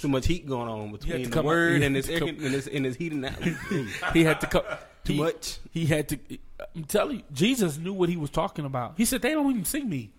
Too 0.01 0.09
much 0.09 0.27
heat 0.27 0.47
going 0.47 0.69
on 0.69 0.93
between 0.93 1.23
the 1.23 1.31
come- 1.31 1.47
word 1.47 1.81
he 1.81 1.87
and 1.87 1.95
had 1.97 2.05
his 2.05 2.11
air 2.11 2.19
come- 2.21 2.29
and 2.29 2.39
his 2.41 2.67
and 2.67 2.85
his 2.85 2.97
heating 2.97 3.25
out. 3.25 3.33
He 4.13 4.25
had 4.25 4.41
to 4.41 4.47
come. 4.47 4.63
Too 5.05 5.13
he- 5.15 5.19
much. 5.19 5.59
He 5.71 5.87
had 5.87 6.09
to. 6.11 6.19
I'm 6.75 6.85
telling 6.85 7.17
you, 7.19 7.23
Jesus 7.33 7.79
knew 7.79 7.93
what 7.93 8.09
he 8.09 8.17
was 8.17 8.31
talking 8.31 8.65
about. 8.65 8.95
He 8.97 9.05
said 9.05 9.23
they 9.23 9.31
don't 9.33 9.51
even 9.51 9.65
see 9.65 9.83
me, 9.83 10.11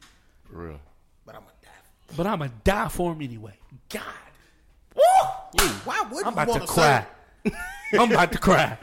For 0.46 0.58
real. 0.58 0.80
but 1.25 1.36
I'm 1.36 1.42
going 1.42 1.54
to 1.62 1.65
die. 1.68 2.15
but 2.18 2.27
I'm 2.27 2.39
gonna 2.39 2.51
die 2.63 2.88
for 2.88 3.12
him 3.13 3.22
anyway. 3.22 3.54
God, 3.89 4.01
Woo! 4.96 5.63
Why 5.86 6.01
would 6.12 6.25
I'm 6.25 6.34
you 6.36 6.42
about 6.42 6.48
want 6.48 6.62
to 6.62 6.68
to 6.68 6.74
cry. 6.74 7.06
I'm 7.94 8.12
about 8.12 8.32
to 8.32 8.38
cry. 8.39 8.77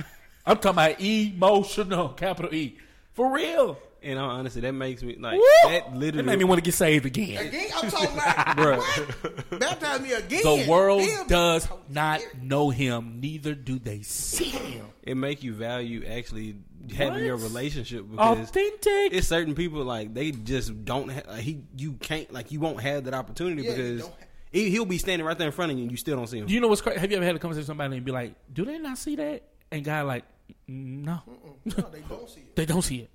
I'm 0.46 0.56
talking 0.56 0.70
about 0.70 1.00
emotional, 1.00 2.08
capital 2.10 2.54
E, 2.54 2.78
for 3.12 3.32
real. 3.32 3.78
And 4.04 4.18
all 4.18 4.30
honestly, 4.30 4.60
that 4.62 4.72
makes 4.72 5.02
me 5.02 5.16
like 5.18 5.38
Woo! 5.38 5.44
that. 5.70 5.94
Literally, 5.94 6.18
It 6.20 6.26
made 6.26 6.38
me 6.38 6.44
want 6.44 6.58
to 6.58 6.62
get 6.64 6.74
saved 6.74 7.06
again. 7.06 7.46
Again, 7.46 7.68
I'm 7.76 7.90
talking 7.90 8.14
about, 8.14 8.56
what? 8.58 9.60
Baptize 9.60 10.00
me 10.00 10.12
again. 10.12 10.42
The 10.42 10.66
world 10.68 11.02
Them- 11.02 11.26
does 11.28 11.68
not 11.88 12.20
know 12.40 12.70
him, 12.70 13.20
neither 13.20 13.54
do 13.54 13.78
they 13.78 14.02
see 14.02 14.44
him. 14.50 14.86
it 15.02 15.16
make 15.16 15.42
you 15.42 15.52
value 15.54 16.04
actually 16.06 16.56
having 16.96 17.14
What? 17.14 17.22
your 17.22 17.36
relationship 17.36 18.10
because 18.10 18.38
Authentic. 18.40 19.12
it's 19.12 19.28
certain 19.28 19.54
people 19.54 19.84
like 19.84 20.12
they 20.14 20.32
just 20.32 20.84
don't. 20.84 21.08
Ha- 21.10 21.22
like, 21.28 21.40
he 21.42 21.60
you 21.76 21.92
can't 21.94 22.32
like 22.32 22.50
you 22.50 22.58
won't 22.60 22.80
have 22.80 23.04
that 23.04 23.14
opportunity 23.14 23.62
Yeah, 23.62 23.70
because 23.74 24.10
he, 24.50 24.68
he'll 24.70 24.84
be 24.84 24.98
standing 24.98 25.24
right 25.26 25.38
there 25.38 25.46
in 25.46 25.52
front 25.52 25.70
of 25.72 25.78
you 25.78 25.84
and 25.84 25.90
you 25.92 25.96
still 25.96 26.16
don't 26.16 26.26
see 26.26 26.38
him. 26.38 26.46
Do 26.46 26.52
you 26.54 26.60
know 26.60 26.68
what's 26.68 26.80
crazy? 26.80 26.98
Have 26.98 27.10
you 27.10 27.16
ever 27.18 27.24
had 27.26 27.36
a 27.36 27.38
conversation 27.38 27.60
with 27.62 27.66
somebody 27.68 27.96
and 27.96 28.04
be 28.04 28.10
like, 28.12 28.34
"Do 28.52 28.64
they 28.64 28.78
not 28.78 28.98
see 28.98 29.14
that?" 29.16 29.42
And 29.70 29.84
guy 29.84 30.02
like, 30.02 30.24
"Mm, 30.68 31.04
"No, 31.04 31.20
No, 31.64 31.88
they 31.92 32.00
don't 32.08 32.28
see 32.28 32.40
it. 32.40 32.56
they 32.56 32.66
don't 32.66 32.82
see 32.82 32.98
it." 32.98 33.10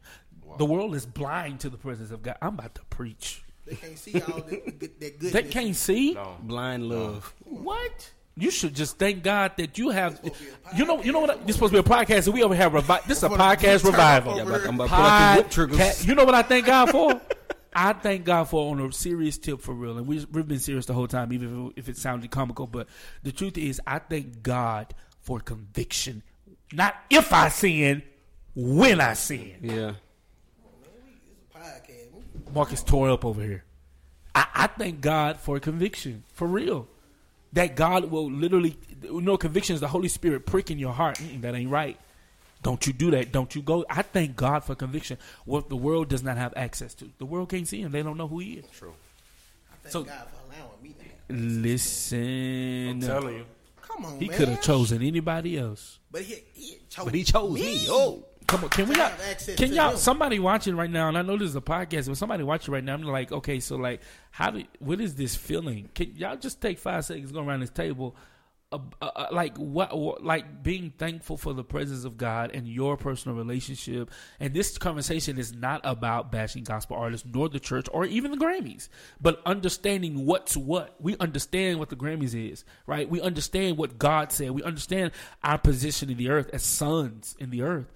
The 0.58 0.66
world 0.66 0.96
is 0.96 1.06
blind 1.06 1.62
to 1.62 1.70
the 1.70 1.78
presence 1.78 2.12
of 2.12 2.22
God. 2.22 2.38
I'm 2.42 2.56
about 2.56 2.76
to 2.76 2.84
preach. 2.86 3.44
They 3.66 3.76
can't 3.76 3.98
see 3.98 4.22
all 4.22 4.42
that, 4.42 4.80
that 4.80 5.00
goodness. 5.00 5.34
They 5.34 5.44
can't 5.44 5.76
see. 5.76 6.14
No. 6.14 6.38
Blind 6.42 6.88
love. 6.88 7.34
What? 7.44 8.12
You 8.40 8.52
should 8.52 8.76
just 8.76 9.00
thank 9.00 9.24
God 9.24 9.54
that 9.58 9.78
you 9.78 9.90
have. 9.90 10.20
You 10.76 10.86
know. 10.86 11.02
You 11.02 11.12
know 11.12 11.22
what? 11.22 11.46
This 11.46 11.56
supposed 11.56 11.74
to 11.74 11.82
be 11.82 11.90
a 11.90 11.96
podcast, 11.96 12.26
and 12.28 12.36
we 12.36 12.44
over 12.44 12.56
here. 12.56 12.70
Revi- 12.70 13.04
this 13.06 13.18
is 13.18 13.24
a 13.24 13.30
podcast 13.30 13.84
revival. 13.84 14.38
Yeah, 14.38 14.44
but 14.44 14.66
I'm 14.66 14.76
about 14.76 14.90
to 14.90 14.96
pull 14.96 15.04
out 15.04 15.36
the 15.36 15.42
whip 15.42 15.52
triggers. 15.52 16.06
You 16.06 16.16
know 16.16 16.24
what 16.24 16.36
I 16.36 16.44
thank 16.44 16.68
God 16.68 16.92
for? 16.92 17.20
I 17.74 17.94
thank 17.94 18.26
God 18.26 18.46
for 18.46 18.72
on 18.72 18.80
a 18.80 18.92
serious 18.92 19.38
tip 19.38 19.62
for 19.62 19.74
real, 19.74 19.98
and 19.98 20.08
we, 20.08 20.26
we've 20.32 20.48
been 20.48 20.60
serious 20.60 20.88
the 20.88 20.94
whole 20.94 21.08
time, 21.08 21.32
even 21.32 21.68
if, 21.76 21.86
if 21.86 21.90
it 21.90 21.98
sounded 21.98 22.32
comical. 22.32 22.66
But 22.66 22.88
the 23.22 23.32
truth 23.32 23.56
is, 23.56 23.80
I 23.86 24.00
thank 24.00 24.42
God 24.42 24.96
for 25.20 25.40
conviction, 25.40 26.24
not 26.74 26.96
if 27.12 27.32
I 27.32 27.50
sin, 27.50 28.02
when 28.56 29.00
I 29.00 29.14
sin. 29.14 29.58
Yeah. 29.62 29.92
Podcast. 32.58 32.68
Marcus 32.68 32.84
tore 32.84 33.10
up 33.10 33.26
over 33.26 33.42
here. 33.42 33.64
I, 34.36 34.48
I 34.54 34.68
thank 34.68 35.02
God 35.02 35.40
for 35.40 35.60
conviction, 35.60 36.24
for 36.34 36.48
real. 36.48 36.88
That 37.54 37.76
God 37.76 38.12
will 38.12 38.30
literally, 38.30 38.78
you 39.02 39.22
know, 39.22 39.38
conviction 39.38 39.74
is 39.74 39.80
the 39.82 39.88
Holy 39.88 40.10
Spirit 40.10 40.46
pricking 40.46 40.78
your 40.78 40.94
heart. 40.94 41.18
Mm-mm, 41.18 41.42
that 41.42 41.56
ain't 41.56 41.72
right. 41.72 41.98
Don't 42.62 42.86
you 42.86 42.92
do 42.94 43.12
that. 43.12 43.32
Don't 43.32 43.56
you 43.56 43.62
go. 43.62 43.86
I 43.90 44.02
thank 44.02 44.36
God 44.36 44.64
for 44.64 44.76
conviction. 44.76 45.18
What 45.46 45.70
the 45.70 45.76
world 45.76 46.10
does 46.10 46.24
not 46.24 46.38
have 46.38 46.54
access 46.56 46.94
to. 46.96 47.10
The 47.18 47.26
world 47.26 47.50
can't 47.50 47.68
see 47.68 47.82
him. 47.82 47.92
They 47.92 48.04
don't 48.04 48.18
know 48.18 48.28
who 48.28 48.40
he 48.40 48.54
is. 48.56 48.66
True. 48.72 48.94
I 49.72 49.76
thank 49.84 49.94
So- 49.94 50.04
God 50.04 50.28
for 50.28 50.54
allowing 50.56 50.82
me 50.84 50.96
to 51.00 51.04
have. 51.04 51.64
Listen. 51.64 52.90
I'm 52.90 53.02
telling 53.02 53.36
you. 53.38 53.46
Come 53.82 54.06
on, 54.06 54.20
He 54.20 54.28
could 54.28 54.50
have 54.50 54.62
chosen 54.62 55.02
anybody 55.02 55.58
else. 55.58 56.00
But 56.12 56.24
he, 56.24 56.44
he 56.54 56.78
chose, 56.90 57.06
But 57.06 57.14
he 57.14 57.24
chose 57.24 57.54
me. 57.54 57.86
Oh. 57.88 58.26
Come 58.48 58.64
on, 58.64 58.70
can 58.70 58.88
we 58.88 58.96
not? 58.96 59.14
Can 59.58 59.74
y'all? 59.74 59.92
him. 59.92 59.98
Somebody 59.98 60.40
watching 60.40 60.76
right 60.76 60.90
now, 60.90 61.10
and 61.10 61.18
I 61.18 61.22
know 61.22 61.38
this 61.38 61.50
is 61.50 61.56
a 61.56 61.62
podcast, 61.62 62.08
but 62.08 62.16
somebody 62.16 62.44
watching 62.44 62.74
right 62.74 62.84
now. 62.84 62.94
I'm 62.94 63.04
like, 63.04 63.32
okay, 63.32 63.60
so 63.60 63.76
like, 63.76 64.02
how 64.32 64.52
do? 64.52 64.64
What 64.80 65.02
is 65.02 65.16
this 65.16 65.36
feeling? 65.36 65.90
Can 65.94 66.16
y'all 66.16 66.38
just 66.38 66.62
take 66.62 66.80
five 66.80 67.04
seconds, 67.04 67.32
go 67.32 67.42
around 67.42 67.60
this 67.60 67.70
table, 67.70 68.16
uh, 68.70 68.80
uh, 69.02 69.06
uh, 69.16 69.28
like 69.32 69.56
what, 69.58 69.98
what, 69.98 70.24
like 70.26 70.62
being 70.62 70.92
thankful 70.98 71.38
for 71.38 71.54
the 71.54 71.64
presence 71.64 72.04
of 72.04 72.18
God 72.18 72.52
and 72.54 72.68
your 72.68 72.98
personal 72.98 73.38
relationship. 73.38 74.12
And 74.42 74.54
this 74.54 74.78
conversation 74.78 75.38
is 75.38 75.54
not 75.54 75.80
about 75.86 76.34
bashing 76.34 76.66
gospel 76.66 76.98
artists, 76.98 77.26
nor 77.34 77.48
the 77.48 77.62
church, 77.62 77.88
or 77.94 78.04
even 78.06 78.32
the 78.32 78.38
Grammys, 78.38 78.90
but 79.22 79.42
understanding 79.46 80.26
what's 80.26 80.58
what. 80.58 80.96
We 81.00 81.16
understand 81.18 81.80
what 81.80 81.88
the 81.88 81.96
Grammys 81.96 82.52
is, 82.52 82.66
right? 82.86 83.10
We 83.10 83.22
understand 83.22 83.78
what 83.78 83.98
God 83.98 84.34
said. 84.34 84.52
We 84.52 84.64
understand 84.64 85.12
our 85.44 85.58
position 85.58 86.10
in 86.10 86.18
the 86.18 86.30
earth 86.30 86.50
as 86.52 86.64
sons 86.64 87.38
in 87.40 87.52
the 87.52 87.62
earth 87.62 87.88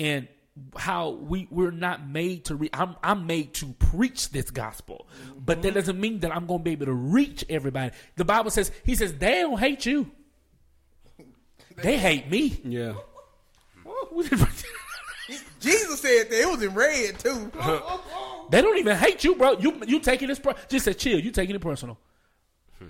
and 0.00 0.28
how 0.76 1.10
we 1.10 1.46
we're 1.50 1.70
not 1.70 2.08
made 2.08 2.46
to 2.46 2.56
re- 2.56 2.70
I'm 2.72 2.96
I'm 3.02 3.26
made 3.26 3.54
to 3.54 3.66
preach 3.74 4.30
this 4.30 4.50
gospel, 4.50 5.06
but 5.36 5.62
that 5.62 5.68
mm-hmm. 5.68 5.74
doesn't 5.76 6.00
mean 6.00 6.20
that 6.20 6.34
I'm 6.34 6.46
going 6.46 6.60
to 6.60 6.64
be 6.64 6.72
able 6.72 6.86
to 6.86 6.92
reach 6.92 7.44
everybody. 7.48 7.92
The 8.16 8.24
Bible 8.24 8.50
says 8.50 8.72
He 8.84 8.94
says 8.94 9.12
they 9.14 9.42
don't 9.42 9.58
hate 9.58 9.86
you, 9.86 10.10
they 11.76 11.98
hate 11.98 12.30
me. 12.30 12.60
Yeah. 12.64 12.94
Jesus 15.60 16.00
said 16.00 16.30
that. 16.30 16.40
It 16.40 16.48
was 16.48 16.62
in 16.62 16.74
red, 16.74 17.18
too. 17.18 17.52
they 18.50 18.62
don't 18.62 18.78
even 18.78 18.96
hate 18.96 19.22
you, 19.22 19.36
bro. 19.36 19.58
You 19.58 19.80
you 19.86 20.00
taking 20.00 20.28
this 20.28 20.38
per- 20.38 20.54
just 20.68 20.86
say 20.86 20.94
chill. 20.94 21.20
You 21.20 21.30
taking 21.30 21.54
it 21.54 21.60
personal. 21.60 21.98
Hmm. 22.78 22.86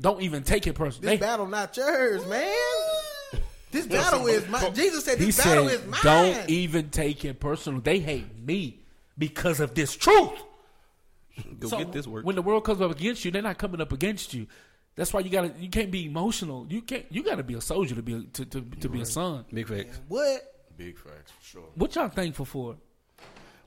Don't 0.00 0.22
even 0.22 0.42
take 0.42 0.66
it 0.66 0.72
personal. 0.74 1.10
This 1.10 1.20
They- 1.20 1.26
battle 1.26 1.46
not 1.46 1.76
yours, 1.76 2.26
man. 2.26 2.54
This 3.70 3.86
battle 3.86 4.26
is 4.26 4.48
mine. 4.48 4.74
Jesus 4.74 5.04
said 5.04 5.18
this 5.18 5.36
battle 5.36 5.68
said, 5.68 5.80
is 5.80 5.86
mine. 5.86 6.00
"Don't 6.02 6.50
even 6.50 6.90
take 6.90 7.24
it 7.24 7.40
personal. 7.40 7.80
They 7.80 7.98
hate 7.98 8.38
me 8.44 8.80
because 9.18 9.60
of 9.60 9.74
this 9.74 9.94
truth." 9.94 10.32
Go 11.58 11.68
So 11.68 11.78
get 11.78 11.92
this 11.92 12.06
work. 12.06 12.24
When 12.24 12.36
the 12.36 12.42
world 12.42 12.64
comes 12.64 12.80
up 12.80 12.90
against 12.90 13.24
you, 13.24 13.30
they're 13.30 13.42
not 13.42 13.58
coming 13.58 13.80
up 13.80 13.92
against 13.92 14.32
you. 14.32 14.46
That's 14.94 15.12
why 15.12 15.20
you 15.20 15.30
gotta 15.30 15.52
you 15.58 15.68
can't 15.68 15.90
be 15.90 16.06
emotional. 16.06 16.66
You 16.70 16.80
can't 16.80 17.04
you 17.10 17.22
gotta 17.22 17.42
be 17.42 17.54
a 17.54 17.60
soldier 17.60 17.94
to 17.94 18.02
be 18.02 18.14
a, 18.14 18.20
to, 18.22 18.44
to, 18.46 18.60
to 18.80 18.88
be 18.88 19.02
a 19.02 19.06
son. 19.06 19.44
Big 19.52 19.68
facts. 19.68 20.00
what? 20.08 20.40
Big 20.76 20.98
facts, 20.98 21.32
for 21.32 21.44
sure. 21.44 21.68
What 21.74 21.94
y'all 21.94 22.08
thankful 22.08 22.44
for? 22.44 22.76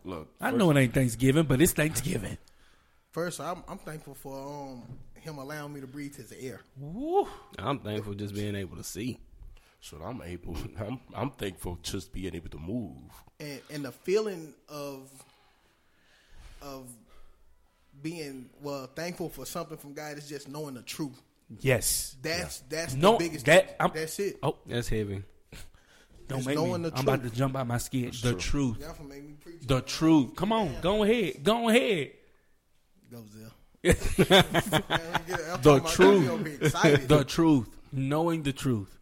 Look, 0.06 0.30
I 0.40 0.52
know 0.52 0.72
it 0.72 0.78
ain't 0.78 0.94
Thanksgiving, 0.94 1.44
but 1.44 1.62
it's 1.62 1.74
Thanksgiving. 1.74 2.38
First, 3.12 3.40
I'm, 3.42 3.64
I'm 3.68 3.80
thankful 3.80 4.16
for 4.16 4.40
um 4.40 4.84
him 5.16 5.38
allowing 5.38 5.74
me 5.74 5.82
to 5.82 5.88
breathe 5.88 6.16
his 6.16 6.32
air. 6.32 6.62
Woo. 6.78 7.28
I'm 7.58 7.80
thankful 7.80 8.14
just 8.14 8.34
being 8.34 8.56
able 8.56 8.78
to 8.78 8.84
see. 8.84 9.20
So 9.82 9.98
I'm 9.98 10.22
able. 10.22 10.56
I'm 10.80 11.00
I'm 11.16 11.32
thankful 11.32 11.78
just 11.82 12.12
being 12.14 12.36
able 12.36 12.50
to 12.50 12.58
move. 12.60 13.12
and 13.40 13.62
and 13.72 13.86
the 13.86 13.92
feeling 13.92 14.54
of 14.68 15.10
of 16.62 16.88
being 18.02 18.50
well 18.62 18.88
thankful 18.96 19.30
for 19.30 19.46
something 19.46 19.78
from 19.78 19.94
God 19.94 20.18
is 20.18 20.28
just 20.28 20.48
knowing 20.50 20.74
the 20.76 20.82
truth. 20.82 21.22
Yes. 21.60 22.16
That's 22.22 22.60
that's 22.70 22.94
No, 22.94 23.14
the 23.14 23.18
biggest. 23.26 23.46
that- 23.46 23.76
I'm- 23.80 23.92
that's 23.94 24.20
it. 24.20 24.38
Oh, 24.44 24.58
That's 24.68 24.88
heavy. 24.90 25.24
don't 26.28 26.40
Just 26.40 26.48
make 26.48 26.58
me. 26.58 26.64
knowing 26.64 26.82
the 26.84 26.92
I'm 26.94 27.02
about 27.02 27.24
to 27.24 27.30
jump 27.32 27.56
out 27.56 27.66
my 27.66 27.78
skin. 27.80 28.12
the 28.22 28.36
truth. 28.36 28.78
Y'all 28.80 28.94
finna 28.94 29.08
make 29.10 29.24
me 29.24 29.34
preach. 29.40 29.62
The 29.66 29.82
truth. 29.82 30.36
Come 30.36 30.52
on, 30.54 30.76
go 30.82 31.04
ahead. 31.04 31.44
Go 31.44 31.70
ahead. 31.70 32.12
Go 33.12 33.24
Zell. 33.34 33.52
The 35.62 35.82
truth. 35.88 36.24
you 36.26 36.32
over 36.32 36.50
here 36.50 36.58
excited. 36.62 37.08
The 37.08 37.24
truth. 37.24 37.70
Knowing 37.92 38.44
the 38.44 38.54
truth. 38.54 38.99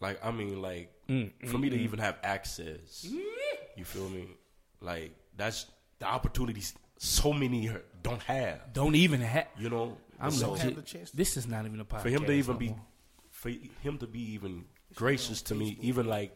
Like 0.00 0.24
I 0.24 0.30
mean, 0.30 0.60
like 0.62 0.92
Mm, 1.08 1.32
for 1.48 1.58
me 1.58 1.68
to 1.70 1.76
even 1.76 1.98
have 1.98 2.16
access, 2.22 3.04
you 3.04 3.84
feel 3.84 4.08
me? 4.08 4.28
Like 4.80 5.14
that's 5.36 5.66
the 5.98 6.06
opportunities 6.06 6.72
so 6.98 7.32
many 7.32 7.68
don't 8.02 8.22
have. 8.22 8.72
Don't 8.72 8.94
even 8.94 9.20
have. 9.20 9.48
You 9.58 9.70
know, 9.70 9.98
I'm 10.20 10.30
so 10.30 10.52
legit. 10.52 10.76
have 10.76 10.84
to- 10.84 11.16
This 11.16 11.36
is 11.36 11.46
not 11.48 11.66
even 11.66 11.80
a 11.80 11.84
podcast. 11.84 12.02
for 12.02 12.08
him 12.10 12.24
to 12.26 12.32
even 12.32 12.54
no 12.54 12.58
be, 12.58 12.68
more. 12.68 12.80
for 13.30 13.48
him 13.82 13.98
to 13.98 14.06
be 14.06 14.32
even 14.34 14.64
gracious 14.94 15.42
to 15.42 15.54
me, 15.54 15.76
even 15.82 16.06
like 16.06 16.32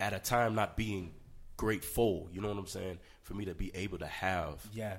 at 0.00 0.12
a 0.14 0.18
time 0.18 0.54
not 0.54 0.76
being 0.76 1.12
grateful. 1.56 2.28
You 2.32 2.40
know 2.40 2.48
what 2.48 2.56
I'm 2.58 2.66
saying? 2.66 2.98
For 3.22 3.34
me 3.34 3.44
to 3.44 3.54
be 3.54 3.70
able 3.76 3.98
to 3.98 4.06
have 4.06 4.66
Yeah. 4.72 4.96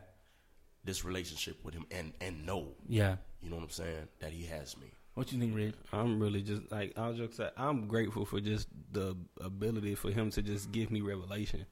this 0.84 1.04
relationship 1.04 1.64
with 1.66 1.74
him 1.74 1.86
and 1.92 2.14
and 2.22 2.46
know, 2.46 2.76
Yeah. 2.88 3.18
you 3.42 3.50
know 3.50 3.56
what 3.56 3.64
I'm 3.64 3.70
saying, 3.72 4.08
that 4.20 4.32
he 4.32 4.46
has 4.46 4.78
me. 4.78 4.92
What 5.14 5.32
you 5.32 5.40
think, 5.40 5.56
Red? 5.56 5.74
I'm 5.92 6.20
really 6.20 6.42
just 6.42 6.72
like 6.72 6.94
I'll 6.98 7.14
just 7.14 7.36
say 7.36 7.50
I'm 7.58 7.88
grateful 7.88 8.26
for 8.26 8.40
just 8.40 8.68
the 8.92 9.16
ability 9.42 9.96
for 9.96 10.10
him 10.10 10.30
to 10.32 10.42
just 10.42 10.72
give 10.72 10.90
me 10.90 11.02
revelation. 11.02 11.66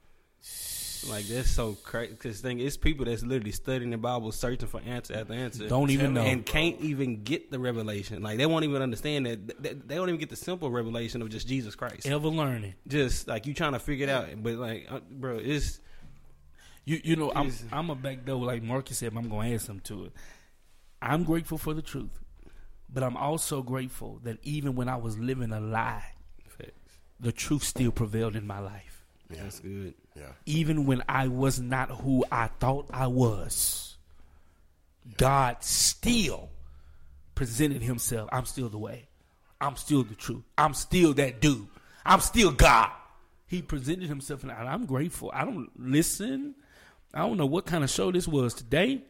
Like 1.09 1.25
that's 1.27 1.49
so 1.49 1.77
crazy. 1.81 2.11
Because 2.11 2.41
thing 2.41 2.59
it's 2.59 2.75
people 2.75 3.05
that's 3.05 3.23
literally 3.23 3.53
studying 3.53 3.91
the 3.91 3.97
Bible, 3.97 4.33
searching 4.33 4.67
for 4.67 4.81
answer 4.85 5.13
after 5.15 5.33
answer, 5.33 5.69
Don't 5.69 5.89
even 5.91 6.13
know. 6.13 6.21
and 6.23 6.45
can't 6.45 6.81
even 6.81 7.23
get 7.23 7.49
the 7.51 7.59
revelation. 7.59 8.21
Like 8.21 8.37
they 8.37 8.45
won't 8.45 8.65
even 8.65 8.81
understand 8.81 9.25
that. 9.25 9.63
They, 9.63 9.95
don't 9.95 10.09
even 10.09 10.19
get 10.19 10.29
the 10.29 10.35
simple 10.35 10.69
revelation 10.69 11.21
of 11.21 11.29
just 11.29 11.47
Jesus 11.47 11.75
Christ. 11.75 12.05
Ever 12.05 12.27
learning. 12.27 12.73
Just 12.85 13.29
like 13.29 13.47
you 13.47 13.53
trying 13.53 13.73
to 13.73 13.79
figure 13.79 14.07
it 14.07 14.09
out, 14.09 14.27
but 14.43 14.55
like, 14.55 14.87
uh, 14.91 14.99
bro, 15.09 15.37
it's 15.37 15.79
You 16.83 16.99
you 17.03 17.15
know 17.15 17.31
I'm 17.33 17.53
I'm 17.71 17.89
a 17.89 17.95
back 17.95 18.25
door 18.25 18.43
like 18.45 18.61
Marcus 18.63 18.97
said. 18.97 19.13
I'm 19.15 19.29
going 19.29 19.49
to 19.49 19.55
add 19.55 19.61
something 19.61 19.97
to 19.97 20.05
it. 20.07 20.11
I'm 21.01 21.23
grateful 21.23 21.57
for 21.57 21.73
the 21.73 21.81
truth, 21.81 22.19
but 22.91 23.03
I'm 23.03 23.17
also 23.17 23.61
grateful 23.61 24.19
that 24.23 24.37
even 24.43 24.75
when 24.75 24.89
I 24.89 24.95
was 24.95 25.17
living 25.17 25.51
a 25.51 25.59
lie, 25.59 26.13
facts. 26.47 26.71
the 27.19 27.31
truth 27.31 27.63
still 27.63 27.91
prevailed 27.91 28.35
in 28.35 28.47
my 28.47 28.59
life. 28.59 29.05
Yeah. 29.29 29.43
That's 29.43 29.59
good. 29.59 29.93
Yeah. 30.15 30.31
Even 30.45 30.85
when 30.85 31.03
I 31.07 31.27
was 31.27 31.59
not 31.59 31.89
who 31.89 32.25
I 32.31 32.47
thought 32.59 32.87
I 32.91 33.07
was, 33.07 33.97
God 35.17 35.57
still 35.63 36.49
presented 37.35 37.83
Himself. 37.83 38.29
I'm 38.31 38.45
still 38.45 38.69
the 38.69 38.79
way. 38.79 39.07
I'm 39.61 39.75
still 39.75 40.03
the 40.03 40.15
truth. 40.15 40.43
I'm 40.57 40.73
still 40.73 41.13
that 41.15 41.41
dude. 41.41 41.67
I'm 42.05 42.21
still 42.21 42.51
God. 42.51 42.89
He 43.45 43.61
presented 43.61 44.07
Himself, 44.07 44.43
and 44.43 44.51
I'm 44.51 44.85
grateful. 44.85 45.31
I 45.33 45.45
don't 45.45 45.69
listen. 45.77 46.55
I 47.13 47.19
don't 47.19 47.37
know 47.37 47.45
what 47.45 47.65
kind 47.65 47.83
of 47.83 47.89
show 47.89 48.11
this 48.11 48.27
was 48.27 48.53
today, 48.53 49.01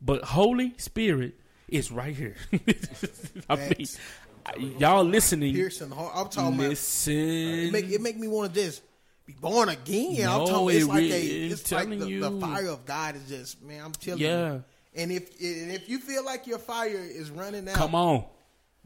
but 0.00 0.22
Holy 0.22 0.74
Spirit 0.78 1.34
is 1.68 1.90
right 1.90 2.14
here. 2.14 2.36
I 3.50 3.56
mean, 3.56 4.78
y'all 4.78 5.04
listening? 5.04 5.54
Piercing 5.54 5.90
heart. 5.90 6.12
I'm 6.14 6.28
talking 6.28 6.54
about. 6.54 6.68
Listen. 6.70 7.12
It 7.14 7.72
make, 7.72 7.88
it 7.90 8.00
make 8.00 8.16
me 8.16 8.28
want 8.28 8.54
to 8.54 8.60
just 8.60 8.82
be 9.26 9.32
born 9.34 9.68
again. 9.68 10.28
I'm 10.28 10.38
No, 10.40 10.46
talking. 10.46 10.76
It's 10.76 10.84
it 10.84 10.88
like 10.88 11.02
a. 11.02 11.06
it's 11.20 11.60
It's 11.62 11.72
like 11.72 11.82
telling 11.84 11.98
the, 11.98 12.08
you. 12.08 12.20
the 12.20 12.40
fire 12.40 12.68
of 12.68 12.84
God 12.84 13.16
is 13.16 13.28
just 13.28 13.62
man. 13.62 13.84
I'm 13.84 13.92
telling 13.92 14.20
Yeah. 14.22 14.52
you. 14.54 14.64
And 14.94 15.12
if 15.12 15.28
and 15.40 15.72
if 15.72 15.88
you 15.88 15.98
feel 15.98 16.24
like 16.24 16.46
your 16.46 16.58
fire 16.58 16.88
is 16.88 17.30
running 17.30 17.68
out, 17.68 17.74
Come 17.74 17.94
on. 17.94 18.24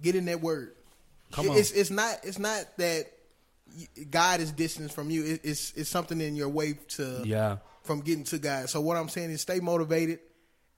get 0.03 0.15
in 0.17 0.25
that 0.27 0.41
word. 0.41 0.73
Come 1.33 1.51
on. 1.51 1.57
It's 1.57 1.71
it's 1.73 1.91
not 1.91 2.19
it's 2.25 2.39
not 2.39 2.65
that 2.79 3.07
God 4.11 4.41
is 4.41 4.51
distant 4.51 4.91
from 4.93 5.11
you. 5.11 5.39
It's 5.45 5.73
it's 5.77 5.89
something 5.91 6.21
in 6.21 6.35
your 6.35 6.49
way 6.49 6.73
to 6.97 7.23
Yeah. 7.25 7.59
from 7.85 8.01
getting 8.01 8.25
to 8.25 8.39
God. 8.39 8.69
So 8.71 8.81
what 8.81 8.97
I'm 8.97 9.09
saying 9.09 9.31
is 9.31 9.41
stay 9.43 9.61
motivated 9.61 10.19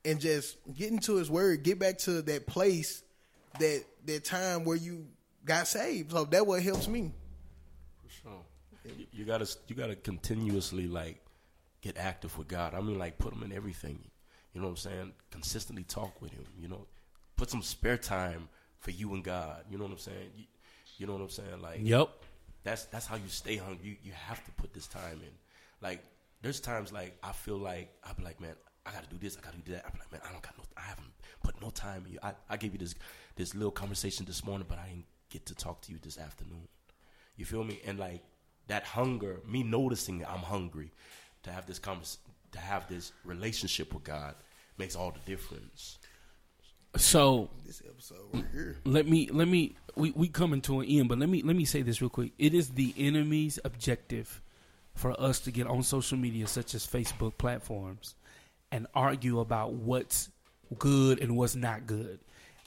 and 0.05 0.21
just 0.21 0.57
get 0.75 0.91
into 0.91 1.17
His 1.17 1.31
Word. 1.31 1.63
Get 1.63 1.79
back 1.79 1.99
to 1.99 2.23
that 2.23 2.47
place, 2.47 3.03
that 3.59 3.85
that 4.07 4.25
time 4.25 4.65
where 4.65 4.77
you 4.77 5.07
got 5.45 5.67
saved. 5.69 6.13
So 6.13 6.25
that 6.25 6.47
what 6.47 6.63
helps 6.63 6.89
me. 6.89 7.13
For 8.03 8.11
sure. 8.23 8.43
You- 8.85 9.07
You 9.13 9.25
gotta 9.25 9.49
you 9.69 9.77
gotta 9.77 9.97
continuously 9.97 10.87
like 10.89 11.21
get 11.81 11.97
active 11.99 12.37
with 12.39 12.49
God. 12.49 12.75
I 12.75 12.81
mean, 12.81 12.99
like 12.99 13.19
put 13.19 13.33
him 13.33 13.43
in 13.43 13.53
everything. 13.53 13.99
You 14.55 14.61
know 14.61 14.67
what 14.67 14.73
I'm 14.73 14.77
saying? 14.79 15.13
Consistently 15.31 15.85
talk 15.85 16.21
with 16.21 16.33
him. 16.33 16.45
You 16.61 16.69
know, 16.69 16.87
put 17.37 17.49
some 17.51 17.63
spare 17.63 17.97
time 17.97 18.49
for 18.79 18.91
you 18.91 19.15
and 19.15 19.25
God. 19.25 19.65
You 19.71 19.79
know 19.79 19.85
what 19.85 19.93
I'm 19.93 19.99
saying? 19.99 20.31
You, 20.37 20.45
you 20.99 21.07
know 21.07 21.15
what 21.15 21.23
I'm 21.23 21.31
saying? 21.31 21.63
Like, 21.63 21.79
Yep. 21.83 22.11
that's 22.65 22.85
that's 22.87 23.07
how 23.07 23.17
you 23.17 23.29
stay 23.29 23.57
hungry. 23.57 23.89
You, 23.89 23.97
you 24.05 24.13
have 24.13 24.45
to 24.45 24.51
put 24.53 24.75
this 24.75 24.87
time 24.87 25.21
in. 25.23 25.33
Like, 25.81 26.03
there's 26.43 26.61
times 26.61 26.93
like 26.93 27.17
I 27.23 27.33
feel 27.33 27.57
like 27.57 27.89
I 28.05 28.13
be 28.13 28.23
like, 28.25 28.41
man, 28.41 28.55
I 28.87 28.93
gotta 28.93 29.07
do 29.09 29.17
this, 29.19 29.37
I 29.37 29.45
gotta 29.45 29.59
do 29.59 29.73
that. 29.73 29.85
I'm 29.87 29.99
like, 29.99 30.11
man, 30.13 30.21
I 30.29 30.33
don't 30.33 30.43
got 30.43 30.57
no, 30.59 30.65
I 30.77 30.83
haven't 30.83 31.13
put 31.43 31.61
no 31.61 31.71
time 31.71 32.05
in 32.07 32.13
you. 32.15 32.19
I, 32.23 32.33
I 32.51 32.57
gave 32.57 32.73
you 32.73 32.79
this 32.79 32.95
this 33.37 33.55
little 33.55 33.71
conversation 33.71 34.27
this 34.27 34.45
morning, 34.45 34.67
but 34.69 34.79
I 34.79 34.89
didn't 34.89 35.07
get 35.31 35.47
to 35.47 35.55
talk 35.55 35.81
to 35.83 35.93
you 35.93 35.99
this 36.03 36.19
afternoon. 36.19 36.69
You 37.37 37.45
feel 37.45 37.65
me? 37.65 37.81
And 37.87 37.99
like 37.99 38.23
that 38.69 38.85
hunger, 38.85 39.41
me 39.47 39.63
noticing 39.63 40.19
that 40.19 40.31
I'm 40.31 40.41
hungry 40.41 40.91
to 41.45 41.51
have 41.51 41.67
this 41.67 41.79
convers- 41.79 42.19
to 42.53 42.59
have 42.59 42.89
this 42.89 43.13
relationship 43.25 43.95
with 43.95 44.05
God 44.05 44.35
makes 44.79 44.95
all 44.97 45.11
the 45.11 45.21
difference. 45.31 45.99
So 46.97 47.49
This 47.65 47.83
episode 47.89 48.19
right 48.35 48.45
here. 48.53 48.77
let 48.85 49.07
me 49.09 49.29
let 49.33 49.49
me 49.49 49.77
we, 49.97 50.11
we 50.11 50.29
coming 50.29 50.61
to 50.63 50.81
an 50.81 50.87
end, 50.89 51.09
but 51.09 51.19
let 51.19 51.29
me 51.29 51.43
let 51.43 51.57
me 51.57 51.65
say 51.65 51.81
this 51.83 52.03
real 52.03 52.11
quick. 52.11 52.33
It 52.39 52.53
is 52.53 52.71
the 52.71 52.93
enemy's 52.99 53.59
objective 53.65 54.43
for 54.95 55.19
us 55.19 55.41
to 55.41 55.51
get 55.51 55.67
on 55.67 55.83
social 55.83 56.19
media 56.19 56.47
such 56.47 56.75
as 56.75 56.87
Facebook 56.87 57.39
platforms 57.39 58.15
and 58.73 58.87
argue 58.95 59.39
about 59.39 59.75
what's 59.75 60.31
good 60.79 61.21
and 61.21 61.37
what's 61.37 61.55
not 61.55 61.87
good. 61.87 62.19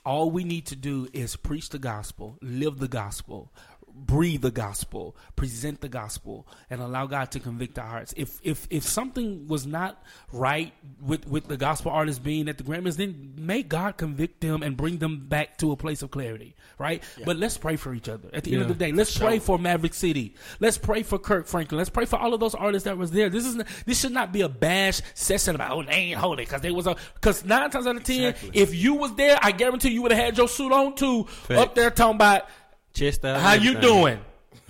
All 0.04 0.30
we 0.30 0.44
need 0.44 0.66
to 0.66 0.76
do 0.76 1.08
is 1.12 1.34
preach 1.34 1.68
the 1.68 1.80
gospel, 1.80 2.38
live 2.40 2.78
the 2.78 2.88
gospel, 2.88 3.52
breathe 3.98 4.42
the 4.42 4.50
gospel, 4.50 5.16
present 5.36 5.80
the 5.80 5.88
gospel, 5.88 6.46
and 6.68 6.80
allow 6.80 7.06
God 7.06 7.30
to 7.32 7.40
convict 7.40 7.78
our 7.78 7.86
hearts. 7.86 8.12
If 8.16 8.38
if 8.42 8.66
if 8.70 8.82
something 8.84 9.48
was 9.48 9.66
not 9.66 10.02
right 10.32 10.72
with 11.00 11.26
with 11.26 11.48
the 11.48 11.56
gospel 11.56 11.90
artists 11.92 12.18
being 12.18 12.48
at 12.48 12.58
the 12.58 12.64
Grammys, 12.64 12.96
then 12.96 13.32
make 13.36 13.68
God 13.68 13.96
convict 13.96 14.40
them 14.40 14.62
and 14.62 14.76
bring 14.76 14.98
them 14.98 15.26
back 15.26 15.56
to 15.58 15.72
a 15.72 15.76
place 15.76 16.02
of 16.02 16.10
clarity, 16.10 16.54
right? 16.78 17.02
But 17.24 17.36
let's 17.38 17.56
pray 17.56 17.76
for 17.76 17.94
each 17.94 18.08
other. 18.08 18.28
At 18.32 18.44
the 18.44 18.52
end 18.52 18.62
of 18.62 18.68
the 18.68 18.74
day, 18.74 18.92
let's 18.92 19.16
pray 19.16 19.38
for 19.38 19.58
Maverick 19.58 19.94
City. 19.94 20.34
Let's 20.60 20.78
pray 20.78 21.02
for 21.02 21.18
Kirk 21.18 21.46
Franklin. 21.46 21.78
Let's 21.78 21.90
pray 21.90 22.04
for 22.04 22.16
all 22.18 22.34
of 22.34 22.40
those 22.40 22.54
artists 22.54 22.84
that 22.84 22.98
was 22.98 23.10
there. 23.10 23.30
This 23.30 23.46
is 23.46 23.56
not, 23.56 23.66
this 23.86 24.00
should 24.00 24.12
not 24.12 24.32
be 24.32 24.42
a 24.42 24.48
bash 24.48 25.00
session 25.14 25.54
about 25.54 25.72
oh 25.72 25.82
they 25.82 25.92
ain't 25.92 26.18
holy 26.18 26.44
because 26.44 26.60
they 26.60 26.70
was 26.70 26.86
a 26.86 26.96
because 27.14 27.44
nine 27.44 27.70
times 27.70 27.86
out 27.86 27.96
of 27.96 28.04
ten, 28.04 28.34
Exactly. 28.34 28.60
if 28.60 28.74
you 28.74 28.94
was 28.94 29.14
there, 29.14 29.38
I 29.40 29.52
guarantee 29.52 29.90
you 29.90 30.02
would 30.02 30.12
have 30.12 30.22
had 30.24 30.36
your 30.38 30.48
suit 30.48 30.72
on 30.72 30.94
too, 30.94 31.26
up 31.50 31.74
there 31.74 31.90
talking 31.90 32.16
about 32.16 32.46
Chest 32.96 33.24
out. 33.24 33.40
how 33.40 33.52
you 33.52 33.78
doing? 33.78 34.18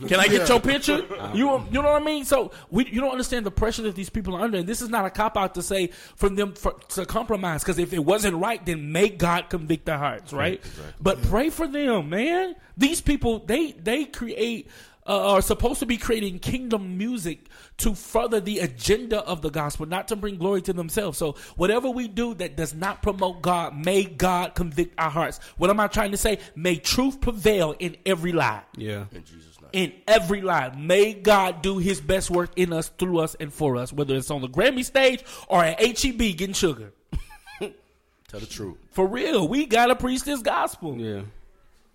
Can 0.08 0.20
I 0.20 0.26
get 0.28 0.48
your 0.48 0.60
picture? 0.60 1.02
You 1.34 1.64
you 1.70 1.82
know 1.82 1.92
what 1.92 2.02
I 2.02 2.04
mean? 2.04 2.24
So 2.24 2.52
we 2.70 2.86
you 2.86 3.00
don't 3.00 3.10
understand 3.10 3.46
the 3.46 3.50
pressure 3.50 3.82
that 3.82 3.94
these 3.94 4.10
people 4.10 4.36
are 4.36 4.42
under, 4.42 4.58
and 4.58 4.66
this 4.66 4.80
is 4.82 4.88
not 4.88 5.04
a 5.04 5.10
cop 5.10 5.36
out 5.36 5.54
to 5.54 5.62
say 5.62 5.88
for 6.16 6.28
them 6.28 6.52
for, 6.54 6.72
to 6.90 7.04
compromise. 7.06 7.62
Because 7.62 7.78
if 7.78 7.92
it 7.92 7.98
wasn't 7.98 8.36
right, 8.36 8.64
then 8.64 8.92
make 8.92 9.18
God 9.18 9.48
convict 9.48 9.86
their 9.86 9.98
hearts, 9.98 10.32
right? 10.32 10.62
But 11.00 11.22
pray 11.22 11.50
for 11.50 11.66
them, 11.66 12.10
man. 12.10 12.56
These 12.76 13.00
people 13.00 13.40
they 13.40 13.72
they 13.72 14.04
create. 14.04 14.68
Uh, 15.08 15.34
are 15.34 15.40
supposed 15.42 15.78
to 15.78 15.86
be 15.86 15.96
creating 15.96 16.38
kingdom 16.40 16.98
music 16.98 17.46
to 17.78 17.94
further 17.94 18.40
the 18.40 18.58
agenda 18.58 19.20
of 19.20 19.40
the 19.40 19.50
gospel, 19.50 19.86
not 19.86 20.08
to 20.08 20.16
bring 20.16 20.36
glory 20.36 20.60
to 20.62 20.72
themselves. 20.72 21.16
So, 21.16 21.36
whatever 21.54 21.88
we 21.88 22.08
do 22.08 22.34
that 22.34 22.56
does 22.56 22.74
not 22.74 23.02
promote 23.02 23.40
God, 23.40 23.76
may 23.76 24.02
God 24.04 24.54
convict 24.56 24.94
our 24.98 25.10
hearts. 25.10 25.38
What 25.58 25.70
am 25.70 25.78
I 25.78 25.86
trying 25.86 26.10
to 26.10 26.16
say? 26.16 26.40
May 26.56 26.76
truth 26.76 27.20
prevail 27.20 27.76
in 27.78 27.96
every 28.04 28.32
lie 28.32 28.62
Yeah. 28.76 29.04
In 29.12 29.24
Jesus' 29.24 29.60
name. 29.60 29.70
in 29.72 29.92
every 30.08 30.40
lie. 30.40 30.74
May 30.76 31.14
God 31.14 31.62
do 31.62 31.78
his 31.78 32.00
best 32.00 32.28
work 32.28 32.50
in 32.56 32.72
us, 32.72 32.88
through 32.98 33.20
us, 33.20 33.36
and 33.38 33.52
for 33.54 33.76
us, 33.76 33.92
whether 33.92 34.16
it's 34.16 34.30
on 34.32 34.40
the 34.40 34.48
Grammy 34.48 34.84
stage 34.84 35.22
or 35.46 35.62
at 35.62 35.80
HEB 35.80 36.18
getting 36.36 36.52
sugar. 36.52 36.92
Tell 37.60 38.40
the 38.40 38.46
truth. 38.46 38.76
For 38.90 39.06
real, 39.06 39.46
we 39.46 39.66
got 39.66 39.86
to 39.86 39.94
preach 39.94 40.24
this 40.24 40.42
gospel. 40.42 40.96
Yeah. 41.00 41.22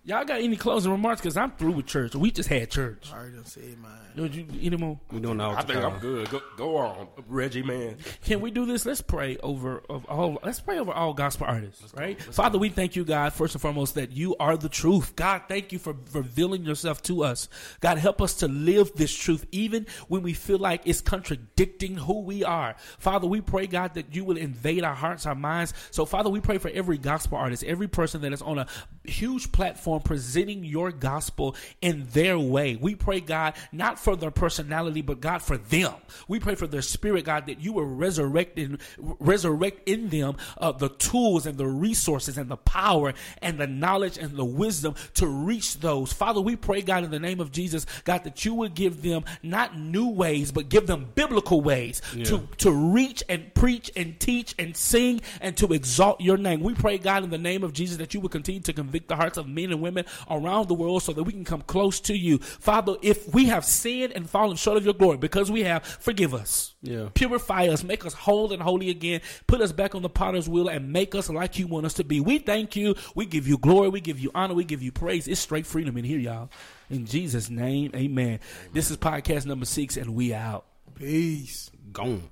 Y'all 0.04 0.24
got 0.24 0.40
any 0.40 0.56
closing 0.56 0.90
remarks? 0.90 1.20
Because 1.20 1.36
I'm 1.36 1.52
through 1.52 1.72
with 1.72 1.86
church. 1.86 2.16
We 2.16 2.32
just 2.32 2.48
had 2.48 2.68
church. 2.70 3.08
I 3.12 3.18
already 3.18 3.36
done 3.36 3.44
said 3.44 3.78
mine. 3.78 3.92
Don't 4.16 4.34
you, 4.34 4.46
any 4.60 4.76
more? 4.76 4.98
We 5.12 5.20
doing 5.20 5.40
all. 5.40 5.54
I 5.54 5.62
think 5.62 5.82
I'm 5.82 6.00
good. 6.00 6.28
Go, 6.28 6.42
go 6.56 6.76
on, 6.76 7.06
Reggie, 7.28 7.62
man. 7.62 7.98
Can 8.24 8.40
we 8.40 8.50
do 8.50 8.66
this? 8.66 8.84
Let's 8.84 9.00
pray 9.00 9.36
over 9.38 9.80
of 9.88 10.04
all. 10.06 10.38
Let's 10.42 10.58
pray 10.58 10.80
over 10.80 10.92
all 10.92 11.14
gospel 11.14 11.46
artists, 11.46 11.94
right? 11.94 12.20
Father, 12.20 12.58
we 12.58 12.68
thank 12.68 12.96
you, 12.96 13.04
God, 13.04 13.32
first 13.32 13.54
and 13.54 13.62
foremost, 13.62 13.94
that 13.94 14.10
you 14.10 14.34
are 14.40 14.56
the 14.56 14.68
truth. 14.68 15.14
God, 15.14 15.42
thank 15.48 15.70
you 15.70 15.78
for 15.78 15.94
revealing 16.12 16.64
yourself 16.64 17.00
to 17.02 17.22
us. 17.22 17.48
God, 17.80 17.96
help 17.96 18.20
us 18.20 18.34
to 18.34 18.48
live 18.48 18.92
this 18.96 19.14
truth, 19.14 19.46
even 19.52 19.86
when 20.08 20.22
we 20.22 20.32
feel 20.32 20.58
like 20.58 20.82
it's 20.84 21.00
contradicting 21.00 21.96
who 21.96 22.22
we 22.22 22.42
are. 22.42 22.74
Father, 22.98 23.28
we 23.28 23.40
pray, 23.40 23.68
God, 23.68 23.94
that 23.94 24.16
you 24.16 24.24
will 24.24 24.36
invade 24.36 24.82
our 24.82 24.96
hearts, 24.96 25.26
our 25.26 25.36
minds. 25.36 25.74
So, 25.92 26.04
Father, 26.04 26.28
we 26.28 26.40
pray 26.40 26.58
for 26.58 26.70
every 26.70 26.98
gospel 26.98 27.38
artist, 27.38 27.62
every 27.62 27.88
person 27.88 28.20
that 28.22 28.32
is 28.32 28.42
on 28.42 28.58
a 28.58 28.66
huge 29.04 29.52
platform 29.52 29.91
presenting 30.00 30.64
your 30.64 30.92
gospel 30.92 31.56
in 31.80 32.06
their 32.12 32.38
way. 32.38 32.76
We 32.76 32.94
pray, 32.94 33.20
God, 33.20 33.54
not 33.72 33.98
for 33.98 34.16
their 34.16 34.30
personality, 34.30 35.02
but 35.02 35.20
God, 35.20 35.42
for 35.42 35.56
them. 35.56 35.94
We 36.28 36.40
pray 36.40 36.54
for 36.54 36.66
their 36.66 36.82
spirit, 36.82 37.24
God, 37.24 37.46
that 37.46 37.60
you 37.60 37.72
will 37.72 37.84
resurrect 37.84 38.58
in, 38.58 38.78
resurrect 38.98 39.88
in 39.88 40.08
them 40.08 40.36
uh, 40.58 40.72
the 40.72 40.88
tools 40.88 41.46
and 41.46 41.58
the 41.58 41.66
resources 41.66 42.38
and 42.38 42.50
the 42.50 42.56
power 42.56 43.14
and 43.40 43.58
the 43.58 43.66
knowledge 43.66 44.18
and 44.18 44.36
the 44.36 44.44
wisdom 44.44 44.94
to 45.14 45.26
reach 45.26 45.80
those. 45.80 46.12
Father, 46.12 46.40
we 46.40 46.56
pray, 46.56 46.82
God, 46.82 47.04
in 47.04 47.10
the 47.10 47.20
name 47.20 47.40
of 47.40 47.52
Jesus, 47.52 47.86
God, 48.04 48.24
that 48.24 48.44
you 48.44 48.54
would 48.54 48.74
give 48.74 49.02
them 49.02 49.24
not 49.42 49.78
new 49.78 50.08
ways, 50.08 50.52
but 50.52 50.68
give 50.68 50.86
them 50.86 51.10
biblical 51.14 51.60
ways 51.60 52.00
to, 52.24 52.48
to 52.58 52.70
reach 52.70 53.22
and 53.28 53.52
preach 53.54 53.90
and 53.96 54.18
teach 54.18 54.54
and 54.58 54.76
sing 54.76 55.20
and 55.40 55.56
to 55.56 55.72
exalt 55.72 56.20
your 56.20 56.36
name. 56.36 56.60
We 56.60 56.74
pray, 56.74 56.98
God, 56.98 57.24
in 57.24 57.30
the 57.30 57.38
name 57.38 57.62
of 57.64 57.72
Jesus, 57.72 57.98
that 57.98 58.14
you 58.14 58.20
would 58.20 58.32
continue 58.32 58.60
to 58.62 58.72
convict 58.72 59.08
the 59.08 59.16
hearts 59.16 59.36
of 59.36 59.48
men 59.48 59.72
and 59.72 59.81
women 59.82 60.06
around 60.30 60.68
the 60.68 60.74
world 60.74 61.02
so 61.02 61.12
that 61.12 61.24
we 61.24 61.32
can 61.32 61.44
come 61.44 61.62
close 61.62 62.00
to 62.00 62.16
you. 62.16 62.38
Father, 62.38 62.96
if 63.02 63.32
we 63.34 63.46
have 63.46 63.64
sinned 63.64 64.12
and 64.14 64.28
fallen 64.28 64.56
short 64.56 64.78
of 64.78 64.84
your 64.84 64.94
glory 64.94 65.18
because 65.18 65.50
we 65.50 65.64
have, 65.64 65.84
forgive 65.84 66.32
us. 66.32 66.74
Yeah. 66.82 67.08
Purify 67.14 67.66
us, 67.68 67.84
make 67.84 68.06
us 68.06 68.14
whole 68.14 68.52
and 68.52 68.62
holy 68.62 68.90
again, 68.90 69.20
put 69.46 69.60
us 69.60 69.72
back 69.72 69.94
on 69.94 70.02
the 70.02 70.08
potter's 70.08 70.48
wheel 70.48 70.68
and 70.68 70.92
make 70.92 71.14
us 71.14 71.28
like 71.28 71.58
you 71.58 71.66
want 71.66 71.86
us 71.86 71.94
to 71.94 72.04
be. 72.04 72.20
We 72.20 72.38
thank 72.38 72.76
you. 72.76 72.94
We 73.14 73.26
give 73.26 73.46
you 73.46 73.58
glory. 73.58 73.88
We 73.88 74.00
give 74.00 74.18
you 74.18 74.30
honor. 74.34 74.54
We 74.54 74.64
give 74.64 74.82
you 74.82 74.92
praise. 74.92 75.28
It's 75.28 75.40
straight 75.40 75.66
freedom 75.66 75.96
in 75.96 76.04
here, 76.04 76.18
y'all. 76.18 76.50
In 76.90 77.06
Jesus' 77.06 77.48
name, 77.50 77.90
amen. 77.94 78.40
This 78.72 78.90
is 78.90 78.96
podcast 78.96 79.46
number 79.46 79.64
six, 79.64 79.96
and 79.96 80.14
we 80.14 80.34
out. 80.34 80.66
Peace. 80.94 81.70
Gone. 81.92 82.28